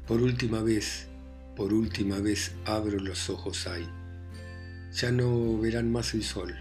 Por 0.08 0.22
última 0.22 0.64
vez, 0.64 1.08
por 1.56 1.74
última 1.74 2.20
vez 2.20 2.54
abro 2.66 2.98
los 2.98 3.30
ojos 3.30 3.68
ahí. 3.68 3.88
Ya 4.94 5.12
no 5.12 5.60
verán 5.60 5.92
más 5.92 6.16
el 6.16 6.24
sol. 6.24 6.56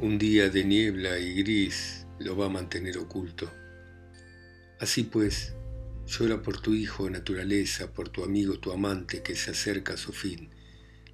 Un 0.00 0.18
día 0.18 0.48
de 0.48 0.64
niebla 0.64 1.20
y 1.20 1.34
gris 1.34 2.04
lo 2.18 2.36
va 2.36 2.46
a 2.46 2.48
mantener 2.48 2.98
oculto. 2.98 3.48
Así 4.80 5.04
pues, 5.04 5.54
llora 6.06 6.42
por 6.42 6.60
tu 6.60 6.74
hijo 6.74 7.08
naturaleza, 7.08 7.92
por 7.92 8.08
tu 8.08 8.24
amigo, 8.24 8.58
tu 8.58 8.72
amante 8.72 9.22
que 9.22 9.36
se 9.36 9.52
acerca 9.52 9.94
a 9.94 9.96
su 9.96 10.12
fin. 10.12 10.50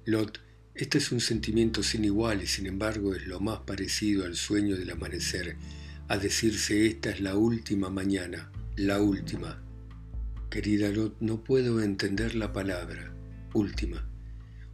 Lot, 0.05 0.39
este 0.73 0.97
es 0.97 1.11
un 1.11 1.19
sentimiento 1.19 1.83
sin 1.83 2.03
igual 2.05 2.41
y 2.41 2.47
sin 2.47 2.65
embargo 2.65 3.13
es 3.13 3.27
lo 3.27 3.39
más 3.39 3.59
parecido 3.59 4.25
al 4.25 4.35
sueño 4.35 4.75
del 4.77 4.89
amanecer, 4.89 5.57
a 6.07 6.17
decirse 6.17 6.87
esta 6.87 7.11
es 7.11 7.21
la 7.21 7.35
última 7.35 7.89
mañana, 7.89 8.51
la 8.75 9.01
última. 9.01 9.63
Querida 10.49 10.89
Lot, 10.89 11.17
no 11.21 11.43
puedo 11.43 11.81
entender 11.81 12.35
la 12.35 12.51
palabra, 12.51 13.13
última. 13.53 14.07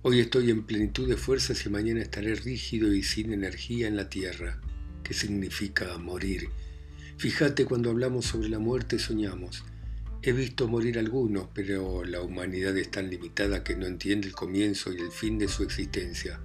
Hoy 0.01 0.21
estoy 0.21 0.49
en 0.49 0.65
plenitud 0.65 1.09
de 1.09 1.17
fuerzas 1.17 1.65
y 1.65 1.69
mañana 1.69 2.01
estaré 2.01 2.35
rígido 2.35 2.93
y 2.93 3.03
sin 3.03 3.33
energía 3.33 3.87
en 3.87 3.97
la 3.97 4.09
tierra, 4.09 4.61
que 5.03 5.13
significa 5.13 5.97
morir 5.97 6.49
Fíjate 7.17 7.65
cuando 7.65 7.89
hablamos 7.89 8.25
sobre 8.25 8.47
la 8.47 8.59
muerte 8.59 8.99
soñamos. 8.99 9.63
He 10.21 10.33
visto 10.33 10.67
morir 10.67 10.99
algunos, 10.99 11.47
pero 11.51 12.05
la 12.05 12.21
humanidad 12.21 12.77
es 12.77 12.91
tan 12.91 13.09
limitada 13.09 13.63
que 13.63 13.75
no 13.75 13.87
entiende 13.87 14.27
el 14.27 14.35
comienzo 14.35 14.93
y 14.93 15.01
el 15.01 15.11
fin 15.11 15.39
de 15.39 15.47
su 15.47 15.63
existencia. 15.63 16.39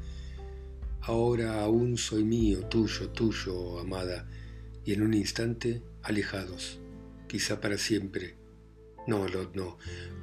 Ahora 1.03 1.61
aún 1.63 1.99
soy 1.99 2.25
mío, 2.25 2.61
tuyo, 2.69 3.11
tuyo, 3.11 3.81
amada, 3.81 4.27
y 4.83 4.95
en 4.95 5.03
un 5.03 5.13
instante 5.13 5.83
alejados, 6.03 6.81
quizá 7.29 7.61
para 7.61 7.77
siempre. 7.77 8.37
No, 9.07 9.29
Lot, 9.29 9.55
no. 9.55 9.77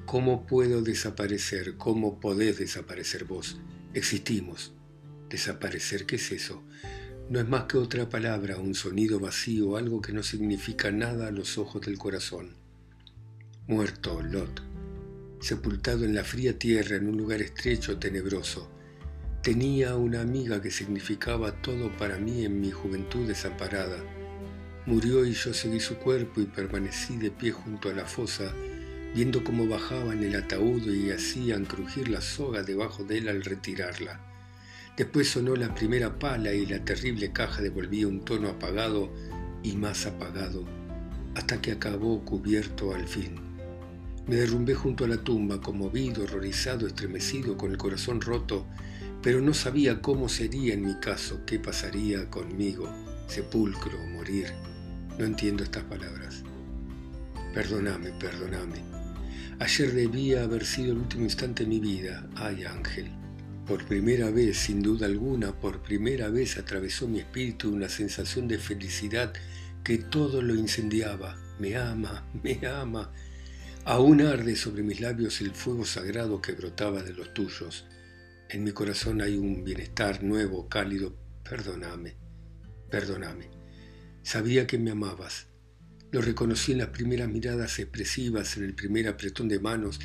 ¿Cómo 0.07 0.47
puedo 0.47 0.81
desaparecer? 0.81 1.77
¿Cómo 1.77 2.19
podés 2.19 2.57
desaparecer 2.57 3.25
vos? 3.25 3.59
Existimos. 3.93 4.73
¿Desaparecer 5.29 6.07
qué 6.07 6.15
es 6.15 6.31
eso? 6.31 6.63
No 7.29 7.39
es 7.39 7.47
más 7.47 7.65
que 7.65 7.77
otra 7.77 8.09
palabra, 8.09 8.57
un 8.57 8.73
sonido 8.73 9.19
vacío, 9.19 9.77
algo 9.77 10.01
que 10.01 10.13
no 10.13 10.23
significa 10.23 10.91
nada 10.91 11.27
a 11.27 11.31
los 11.31 11.59
ojos 11.59 11.85
del 11.85 11.99
corazón. 11.99 12.55
Muerto, 13.67 14.23
Lot, 14.23 14.63
sepultado 15.39 16.05
en 16.05 16.15
la 16.15 16.23
fría 16.23 16.57
tierra 16.57 16.95
en 16.95 17.07
un 17.07 17.17
lugar 17.17 17.39
estrecho, 17.43 17.99
tenebroso. 17.99 18.71
Tenía 19.43 19.95
una 19.95 20.21
amiga 20.21 20.59
que 20.59 20.71
significaba 20.71 21.51
todo 21.61 21.95
para 21.97 22.17
mí 22.17 22.45
en 22.45 22.59
mi 22.59 22.71
juventud 22.71 23.27
desamparada. 23.27 24.03
Murió 24.87 25.23
y 25.23 25.33
yo 25.33 25.53
seguí 25.53 25.79
su 25.79 25.97
cuerpo 25.97 26.41
y 26.41 26.45
permanecí 26.45 27.17
de 27.17 27.29
pie 27.29 27.51
junto 27.51 27.89
a 27.89 27.93
la 27.93 28.05
fosa, 28.05 28.51
viendo 29.13 29.43
cómo 29.43 29.67
bajaban 29.67 30.23
el 30.23 30.35
ataúd 30.35 30.81
y 30.87 31.11
hacían 31.11 31.65
crujir 31.65 32.09
la 32.09 32.21
soga 32.21 32.63
debajo 32.63 33.03
de 33.03 33.19
él 33.19 33.29
al 33.29 33.43
retirarla. 33.43 34.28
Después 34.99 35.29
sonó 35.29 35.55
la 35.55 35.73
primera 35.73 36.19
pala 36.19 36.53
y 36.53 36.65
la 36.65 36.83
terrible 36.83 37.31
caja 37.31 37.61
devolvía 37.61 38.05
un 38.05 38.25
tono 38.25 38.49
apagado 38.49 39.09
y 39.63 39.77
más 39.77 40.05
apagado, 40.05 40.65
hasta 41.35 41.61
que 41.61 41.71
acabó 41.71 42.25
cubierto 42.25 42.93
al 42.93 43.07
fin. 43.07 43.35
Me 44.27 44.35
derrumbé 44.35 44.73
junto 44.73 45.05
a 45.05 45.07
la 45.07 45.15
tumba, 45.15 45.61
conmovido, 45.61 46.25
horrorizado, 46.25 46.85
estremecido, 46.85 47.55
con 47.55 47.71
el 47.71 47.77
corazón 47.77 48.19
roto, 48.19 48.65
pero 49.23 49.39
no 49.39 49.53
sabía 49.53 50.01
cómo 50.01 50.27
sería 50.27 50.73
en 50.73 50.85
mi 50.85 50.95
caso, 50.95 51.45
qué 51.45 51.59
pasaría 51.59 52.29
conmigo, 52.29 52.93
sepulcro 53.27 53.97
o 53.97 54.07
morir. 54.17 54.47
No 55.17 55.23
entiendo 55.23 55.63
estas 55.63 55.85
palabras. 55.85 56.43
Perdóname, 57.53 58.11
perdóname. 58.19 58.83
Ayer 59.59 59.93
debía 59.93 60.43
haber 60.43 60.65
sido 60.65 60.91
el 60.91 60.97
último 60.97 61.23
instante 61.23 61.63
de 61.63 61.69
mi 61.69 61.79
vida. 61.79 62.27
Ay, 62.35 62.65
Ángel. 62.65 63.18
Por 63.69 63.85
primera 63.85 64.31
vez, 64.31 64.57
sin 64.57 64.81
duda 64.81 65.05
alguna, 65.05 65.51
por 65.51 65.83
primera 65.83 66.29
vez 66.29 66.57
atravesó 66.57 67.07
mi 67.07 67.19
espíritu 67.19 67.71
una 67.71 67.87
sensación 67.87 68.47
de 68.47 68.57
felicidad 68.57 69.31
que 69.83 69.99
todo 69.99 70.41
lo 70.41 70.55
incendiaba. 70.55 71.37
Me 71.59 71.75
ama, 71.75 72.27
me 72.43 72.65
ama. 72.65 73.13
Aún 73.85 74.21
arde 74.21 74.55
sobre 74.55 74.81
mis 74.81 75.01
labios 75.01 75.39
el 75.41 75.51
fuego 75.51 75.85
sagrado 75.85 76.41
que 76.41 76.53
brotaba 76.53 77.03
de 77.03 77.13
los 77.13 77.31
tuyos. 77.35 77.85
En 78.49 78.63
mi 78.63 78.71
corazón 78.71 79.21
hay 79.21 79.37
un 79.37 79.63
bienestar 79.63 80.23
nuevo, 80.23 80.67
cálido. 80.67 81.15
Perdóname, 81.47 82.15
perdóname. 82.89 83.51
Sabía 84.23 84.65
que 84.65 84.79
me 84.79 84.89
amabas. 84.89 85.45
Lo 86.09 86.23
reconocí 86.23 86.71
en 86.71 86.79
las 86.79 86.87
primeras 86.87 87.29
miradas 87.29 87.77
expresivas, 87.77 88.57
en 88.57 88.63
el 88.63 88.73
primer 88.73 89.07
apretón 89.07 89.47
de 89.47 89.59
manos 89.59 89.99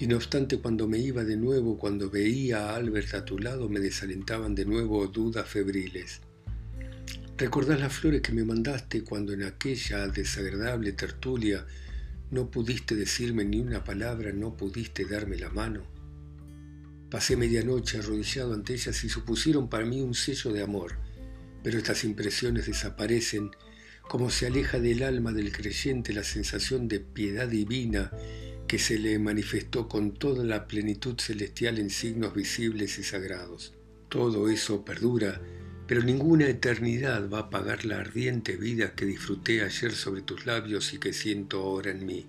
y 0.00 0.06
no 0.06 0.16
obstante 0.16 0.56
cuando 0.56 0.88
me 0.88 0.96
iba 0.96 1.24
de 1.24 1.36
nuevo, 1.36 1.76
cuando 1.76 2.08
veía 2.08 2.70
a 2.70 2.76
Albert 2.76 3.12
a 3.12 3.24
tu 3.26 3.38
lado, 3.38 3.68
me 3.68 3.80
desalentaban 3.80 4.54
de 4.54 4.64
nuevo 4.64 5.06
dudas 5.08 5.46
febriles. 5.46 6.22
¿Recordás 7.36 7.80
las 7.80 7.92
flores 7.92 8.22
que 8.22 8.32
me 8.32 8.42
mandaste 8.42 9.04
cuando 9.04 9.34
en 9.34 9.42
aquella 9.42 10.08
desagradable 10.08 10.92
tertulia 10.92 11.66
no 12.30 12.50
pudiste 12.50 12.96
decirme 12.96 13.44
ni 13.44 13.60
una 13.60 13.84
palabra, 13.84 14.32
no 14.32 14.56
pudiste 14.56 15.04
darme 15.04 15.36
la 15.36 15.50
mano? 15.50 15.82
Pasé 17.10 17.36
medianoche 17.36 17.98
arrodillado 17.98 18.54
ante 18.54 18.72
ellas 18.72 19.04
y 19.04 19.10
supusieron 19.10 19.68
para 19.68 19.84
mí 19.84 20.00
un 20.00 20.14
sello 20.14 20.50
de 20.50 20.62
amor, 20.62 20.94
pero 21.62 21.76
estas 21.76 22.04
impresiones 22.04 22.64
desaparecen 22.64 23.50
como 24.08 24.30
se 24.30 24.46
aleja 24.46 24.80
del 24.80 25.02
alma 25.02 25.32
del 25.32 25.52
creyente 25.52 26.14
la 26.14 26.24
sensación 26.24 26.88
de 26.88 27.00
piedad 27.00 27.48
divina 27.48 28.10
que 28.70 28.78
se 28.78 29.00
le 29.00 29.18
manifestó 29.18 29.88
con 29.88 30.14
toda 30.14 30.44
la 30.44 30.68
plenitud 30.68 31.18
celestial 31.18 31.80
en 31.80 31.90
signos 31.90 32.32
visibles 32.32 33.00
y 33.00 33.02
sagrados. 33.02 33.74
Todo 34.08 34.48
eso 34.48 34.84
perdura, 34.84 35.40
pero 35.88 36.04
ninguna 36.04 36.46
eternidad 36.46 37.28
va 37.28 37.40
a 37.40 37.50
pagar 37.50 37.84
la 37.84 37.98
ardiente 37.98 38.56
vida 38.56 38.94
que 38.94 39.06
disfruté 39.06 39.62
ayer 39.62 39.90
sobre 39.90 40.22
tus 40.22 40.46
labios 40.46 40.94
y 40.94 40.98
que 40.98 41.12
siento 41.12 41.60
ahora 41.60 41.90
en 41.90 42.06
mí. 42.06 42.28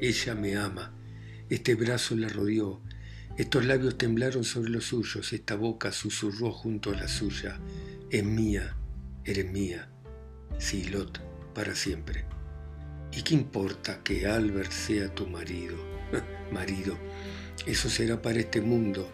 Ella 0.00 0.36
me 0.36 0.54
ama, 0.54 0.94
este 1.50 1.74
brazo 1.74 2.14
la 2.14 2.28
rodeó, 2.28 2.80
estos 3.36 3.64
labios 3.64 3.98
temblaron 3.98 4.44
sobre 4.44 4.70
los 4.70 4.84
suyos, 4.84 5.32
esta 5.32 5.56
boca 5.56 5.90
susurró 5.90 6.52
junto 6.52 6.92
a 6.92 6.94
la 6.94 7.08
suya. 7.08 7.58
Es 8.08 8.22
mía, 8.22 8.76
eres 9.24 9.50
mía. 9.50 9.90
Sí, 10.60 10.84
Lot, 10.84 11.20
para 11.54 11.74
siempre. 11.74 12.24
¿Y 13.14 13.22
qué 13.22 13.34
importa 13.34 14.02
que 14.02 14.26
Albert 14.26 14.72
sea 14.72 15.14
tu 15.14 15.26
marido? 15.26 15.76
marido, 16.52 16.96
eso 17.66 17.90
será 17.90 18.20
para 18.22 18.40
este 18.40 18.60
mundo, 18.60 19.08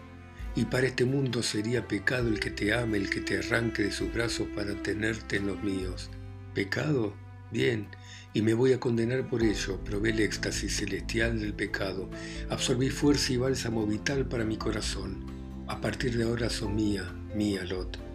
y 0.55 0.65
para 0.65 0.87
este 0.87 1.05
mundo 1.05 1.43
sería 1.43 1.87
pecado 1.87 2.29
el 2.29 2.39
que 2.39 2.49
te 2.49 2.73
ame, 2.73 2.97
el 2.97 3.09
que 3.09 3.21
te 3.21 3.37
arranque 3.37 3.83
de 3.83 3.91
sus 3.91 4.11
brazos 4.13 4.47
para 4.55 4.73
tenerte 4.81 5.37
en 5.37 5.47
los 5.47 5.61
míos. 5.61 6.09
¿Pecado? 6.53 7.13
Bien, 7.51 7.87
y 8.33 8.41
me 8.41 8.53
voy 8.53 8.73
a 8.73 8.79
condenar 8.79 9.27
por 9.27 9.43
ello. 9.43 9.79
Probé 9.83 10.11
el 10.11 10.19
éxtasis 10.19 10.77
celestial 10.77 11.39
del 11.39 11.53
pecado, 11.53 12.09
absorbí 12.49 12.89
fuerza 12.89 13.33
y 13.33 13.37
bálsamo 13.37 13.85
vital 13.85 14.27
para 14.27 14.45
mi 14.45 14.57
corazón. 14.57 15.25
A 15.67 15.81
partir 15.81 16.17
de 16.17 16.23
ahora 16.23 16.49
son 16.49 16.75
mía, 16.75 17.03
mía, 17.35 17.63
Lot. 17.65 18.08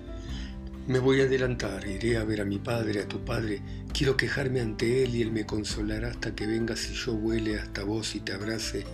Me 0.87 0.99
voy 0.99 1.23
a 1.23 1.25
adelantar, 1.25 1.89
iré 1.89 2.19
a 2.19 2.25
ver 2.25 2.43
a 2.43 2.45
mi 2.45 2.59
padre, 2.59 3.01
a 3.01 3.09
tu 3.09 3.25
padre. 3.25 3.63
Quiero 3.95 4.19
quejarme 4.19 4.61
ante 4.61 5.03
él 5.03 5.15
y 5.15 5.23
él 5.23 5.33
me 5.33 5.47
consolará 5.47 6.09
hasta 6.09 6.35
que 6.35 6.47
vengas 6.47 6.91
y 6.91 6.93
yo 6.93 7.15
vuele 7.15 7.59
hasta 7.59 7.85
vos 7.85 8.15
y 8.15 8.21
te 8.21 8.35
abrace 8.35 8.85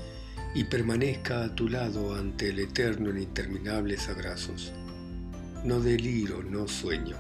y 0.55 0.65
permanezca 0.65 1.43
a 1.43 1.53
tu 1.57 1.69
lado 1.69 2.15
ante 2.15 2.51
el 2.51 2.61
eterno 2.61 3.11
en 3.11 3.19
interminables 3.19 4.09
abrazos. 4.09 4.71
No 5.65 5.81
deliro, 5.81 6.45
no 6.45 6.69
sueño. 6.69 7.17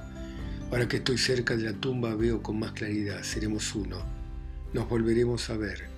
Ahora 0.71 0.87
que 0.87 0.99
estoy 0.99 1.19
cerca 1.19 1.57
de 1.57 1.65
la 1.65 1.73
tumba 1.73 2.15
veo 2.15 2.41
con 2.41 2.61
más 2.61 2.71
claridad, 2.71 3.25
seremos 3.25 3.75
uno. 3.75 4.01
Nos 4.73 4.89
volveremos 4.89 5.51
a 5.51 5.57
ver. 5.57 5.89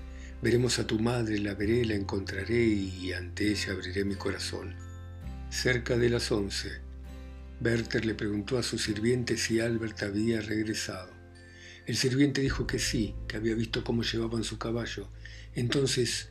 Veremos 0.41 0.79
a 0.79 0.87
tu 0.87 0.99
madre, 0.99 1.39
la 1.41 1.53
veré, 1.53 1.85
la 1.85 1.95
encontraré 1.95 2.65
y 2.65 3.13
ante 3.13 3.51
ella 3.51 3.75
abriré 3.75 4.07
mi 4.07 4.15
corazón. 4.15 4.75
Cerca 5.51 5.99
de 5.99 6.09
las 6.09 6.33
once 6.33 6.82
Werther 7.65 8.05
le 8.05 8.15
preguntó 8.15 8.59
a 8.59 8.63
su 8.63 8.77
sirviente 8.77 9.37
si 9.37 9.61
Albert 9.61 10.03
había 10.03 10.41
regresado. 10.41 11.13
El 11.87 11.97
sirviente 11.97 12.41
dijo 12.41 12.67
que 12.67 12.79
sí, 12.79 13.15
que 13.29 13.37
había 13.37 13.55
visto 13.55 13.85
cómo 13.85 14.03
llevaban 14.03 14.43
su 14.43 14.59
caballo. 14.59 15.09
Entonces 15.55 16.31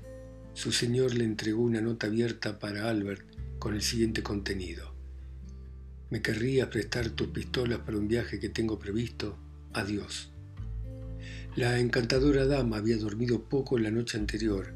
su 0.54 0.72
señor 0.72 1.14
le 1.14 1.24
entregó 1.24 1.62
una 1.62 1.80
nota 1.80 2.08
abierta 2.08 2.60
para 2.60 2.90
Albert 2.90 3.26
con 3.60 3.74
el 3.74 3.82
siguiente 3.82 4.24
contenido. 4.24 4.94
¿Me 6.10 6.22
querrías 6.22 6.68
prestar 6.68 7.10
tus 7.12 7.30
pistolas 7.30 7.80
para 7.80 7.98
un 7.98 8.10
viaje 8.10 8.40
que 8.40 8.50
tengo 8.50 8.78
previsto? 8.78 9.38
Adiós. 9.72 10.32
La 11.56 11.80
encantadora 11.80 12.46
dama 12.46 12.78
había 12.78 12.98
dormido 12.98 13.44
poco 13.44 13.78
la 13.80 13.92
noche 13.92 14.18
anterior. 14.18 14.74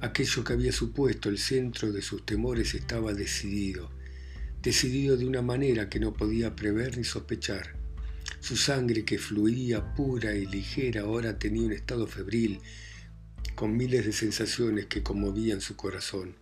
Aquello 0.00 0.44
que 0.44 0.52
había 0.52 0.72
supuesto 0.72 1.28
el 1.28 1.38
centro 1.38 1.90
de 1.90 2.02
sus 2.02 2.24
temores 2.24 2.74
estaba 2.74 3.12
decidido 3.14 3.90
decidido 4.66 5.16
de 5.16 5.24
una 5.24 5.42
manera 5.42 5.88
que 5.88 6.00
no 6.00 6.12
podía 6.12 6.56
prever 6.56 6.98
ni 6.98 7.04
sospechar. 7.04 7.76
Su 8.40 8.56
sangre, 8.56 9.04
que 9.04 9.16
fluía 9.16 9.94
pura 9.94 10.34
y 10.34 10.44
ligera, 10.44 11.02
ahora 11.02 11.38
tenía 11.38 11.62
un 11.62 11.72
estado 11.72 12.08
febril, 12.08 12.58
con 13.54 13.76
miles 13.76 14.04
de 14.04 14.12
sensaciones 14.12 14.86
que 14.86 15.04
conmovían 15.04 15.60
su 15.60 15.76
corazón. 15.76 16.34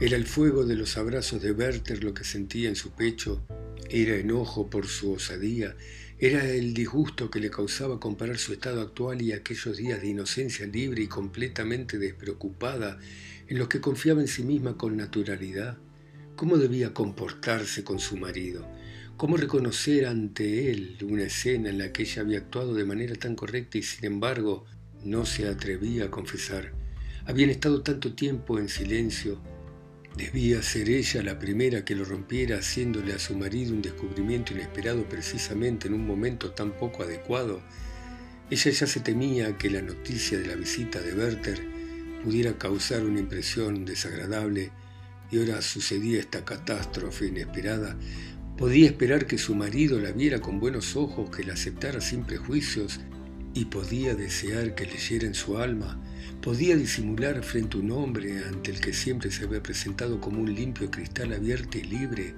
Era 0.00 0.18
el 0.18 0.26
fuego 0.26 0.66
de 0.66 0.76
los 0.76 0.98
abrazos 0.98 1.40
de 1.40 1.52
Werther 1.52 2.04
lo 2.04 2.12
que 2.12 2.24
sentía 2.24 2.68
en 2.68 2.76
su 2.76 2.90
pecho, 2.90 3.42
era 3.88 4.16
enojo 4.16 4.68
por 4.68 4.86
su 4.86 5.12
osadía, 5.12 5.74
era 6.18 6.44
el 6.44 6.74
disgusto 6.74 7.30
que 7.30 7.40
le 7.40 7.48
causaba 7.48 7.98
comparar 7.98 8.36
su 8.36 8.52
estado 8.52 8.82
actual 8.82 9.22
y 9.22 9.32
aquellos 9.32 9.78
días 9.78 10.02
de 10.02 10.08
inocencia 10.08 10.66
libre 10.66 11.04
y 11.04 11.06
completamente 11.06 11.96
despreocupada 11.96 12.98
en 13.48 13.58
los 13.58 13.68
que 13.68 13.80
confiaba 13.80 14.20
en 14.20 14.28
sí 14.28 14.42
misma 14.42 14.76
con 14.76 14.94
naturalidad 14.94 15.78
cómo 16.36 16.58
debía 16.58 16.92
comportarse 16.92 17.82
con 17.82 17.98
su 17.98 18.18
marido, 18.18 18.68
cómo 19.16 19.38
reconocer 19.38 20.06
ante 20.06 20.70
él 20.70 20.98
una 21.02 21.24
escena 21.24 21.70
en 21.70 21.78
la 21.78 21.92
que 21.92 22.02
ella 22.02 22.22
había 22.22 22.38
actuado 22.38 22.74
de 22.74 22.84
manera 22.84 23.14
tan 23.16 23.34
correcta 23.34 23.78
y 23.78 23.82
sin 23.82 24.04
embargo 24.04 24.66
no 25.02 25.24
se 25.24 25.48
atrevía 25.48 26.04
a 26.04 26.10
confesar. 26.10 26.72
Habían 27.24 27.50
estado 27.50 27.82
tanto 27.82 28.14
tiempo 28.14 28.58
en 28.58 28.68
silencio. 28.68 29.40
Debía 30.16 30.62
ser 30.62 30.90
ella 30.90 31.22
la 31.22 31.38
primera 31.38 31.84
que 31.84 31.94
lo 31.94 32.04
rompiera 32.04 32.58
haciéndole 32.58 33.14
a 33.14 33.18
su 33.18 33.34
marido 33.34 33.72
un 33.72 33.82
descubrimiento 33.82 34.52
inesperado 34.52 35.08
precisamente 35.08 35.88
en 35.88 35.94
un 35.94 36.06
momento 36.06 36.52
tan 36.52 36.72
poco 36.72 37.02
adecuado. 37.02 37.62
Ella 38.50 38.70
ya 38.70 38.86
se 38.86 39.00
temía 39.00 39.56
que 39.56 39.70
la 39.70 39.82
noticia 39.82 40.38
de 40.38 40.46
la 40.46 40.54
visita 40.54 41.00
de 41.00 41.14
Werther 41.14 41.60
pudiera 42.22 42.58
causar 42.58 43.04
una 43.04 43.20
impresión 43.20 43.84
desagradable 43.84 44.70
y 45.30 45.38
ahora 45.38 45.62
sucedía 45.62 46.20
esta 46.20 46.44
catástrofe 46.44 47.26
inesperada, 47.26 47.96
podía 48.56 48.86
esperar 48.86 49.26
que 49.26 49.38
su 49.38 49.54
marido 49.54 50.00
la 50.00 50.12
viera 50.12 50.40
con 50.40 50.60
buenos 50.60 50.96
ojos, 50.96 51.30
que 51.34 51.44
la 51.44 51.54
aceptara 51.54 52.00
sin 52.00 52.24
prejuicios, 52.24 53.00
y 53.54 53.64
podía 53.66 54.14
desear 54.14 54.74
que 54.74 54.86
leyera 54.86 55.26
en 55.26 55.34
su 55.34 55.56
alma, 55.56 55.98
podía 56.42 56.76
disimular 56.76 57.42
frente 57.42 57.76
a 57.76 57.80
un 57.80 57.90
hombre 57.90 58.44
ante 58.44 58.70
el 58.70 58.80
que 58.80 58.92
siempre 58.92 59.30
se 59.30 59.44
había 59.44 59.62
presentado 59.62 60.20
como 60.20 60.40
un 60.40 60.54
limpio 60.54 60.90
cristal 60.90 61.32
abierto 61.32 61.78
y 61.78 61.82
libre, 61.82 62.34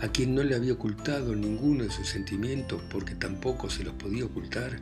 a 0.00 0.08
quien 0.08 0.34
no 0.34 0.42
le 0.42 0.54
había 0.54 0.74
ocultado 0.74 1.34
ninguno 1.34 1.84
de 1.84 1.90
sus 1.90 2.08
sentimientos 2.08 2.82
porque 2.90 3.14
tampoco 3.14 3.68
se 3.68 3.84
los 3.84 3.94
podía 3.94 4.24
ocultar. 4.24 4.78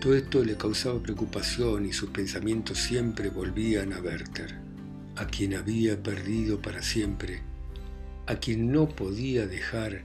Todo 0.00 0.14
esto 0.14 0.44
le 0.44 0.56
causaba 0.56 1.02
preocupación 1.02 1.86
y 1.86 1.92
sus 1.92 2.10
pensamientos 2.10 2.78
siempre 2.78 3.30
volvían 3.30 3.92
a 3.92 4.00
Werther, 4.00 4.61
a 5.16 5.26
quien 5.26 5.54
había 5.54 6.02
perdido 6.02 6.60
para 6.60 6.82
siempre, 6.82 7.42
a 8.26 8.36
quien 8.36 8.72
no 8.72 8.88
podía 8.88 9.46
dejar, 9.46 10.04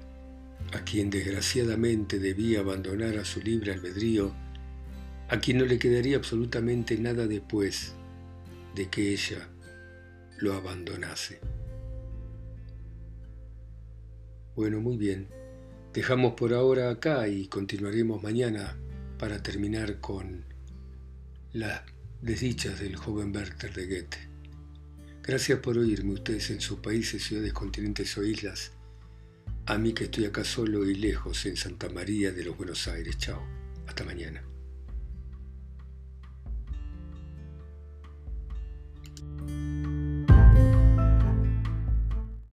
a 0.73 0.83
quien 0.83 1.09
desgraciadamente 1.09 2.19
debía 2.19 2.59
abandonar 2.59 3.17
a 3.17 3.25
su 3.25 3.41
libre 3.41 3.73
albedrío, 3.73 4.33
a 5.29 5.39
quien 5.39 5.57
no 5.59 5.65
le 5.65 5.79
quedaría 5.79 6.17
absolutamente 6.17 6.97
nada 6.97 7.27
después 7.27 7.93
de 8.75 8.89
que 8.89 9.11
ella 9.11 9.49
lo 10.39 10.53
abandonase. 10.53 11.39
Bueno, 14.55 14.81
muy 14.81 14.97
bien. 14.97 15.27
Dejamos 15.93 16.33
por 16.33 16.53
ahora 16.53 16.89
acá 16.89 17.27
y 17.27 17.47
continuaremos 17.47 18.21
mañana 18.21 18.77
para 19.17 19.41
terminar 19.41 19.99
con 19.99 20.45
las 21.53 21.81
desdichas 22.21 22.79
del 22.79 22.95
joven 22.95 23.35
Werther 23.35 23.73
de 23.73 23.85
Goethe. 23.87 24.26
Gracias 25.27 25.59
por 25.59 25.77
oírme 25.77 26.13
ustedes 26.13 26.49
en 26.51 26.61
sus 26.61 26.79
países, 26.79 27.21
ciudades, 27.21 27.51
continentes 27.51 28.17
o 28.17 28.23
islas. 28.23 28.71
A 29.65 29.77
mí 29.77 29.91
que 29.91 30.05
estoy 30.05 30.23
acá 30.23 30.45
solo 30.45 30.89
y 30.89 30.95
lejos 30.95 31.45
en 31.45 31.57
Santa 31.57 31.89
María 31.89 32.31
de 32.31 32.45
los 32.45 32.55
Buenos 32.55 32.87
Aires. 32.87 33.17
Chao. 33.17 33.45
Hasta 33.85 34.05
mañana. 34.05 34.41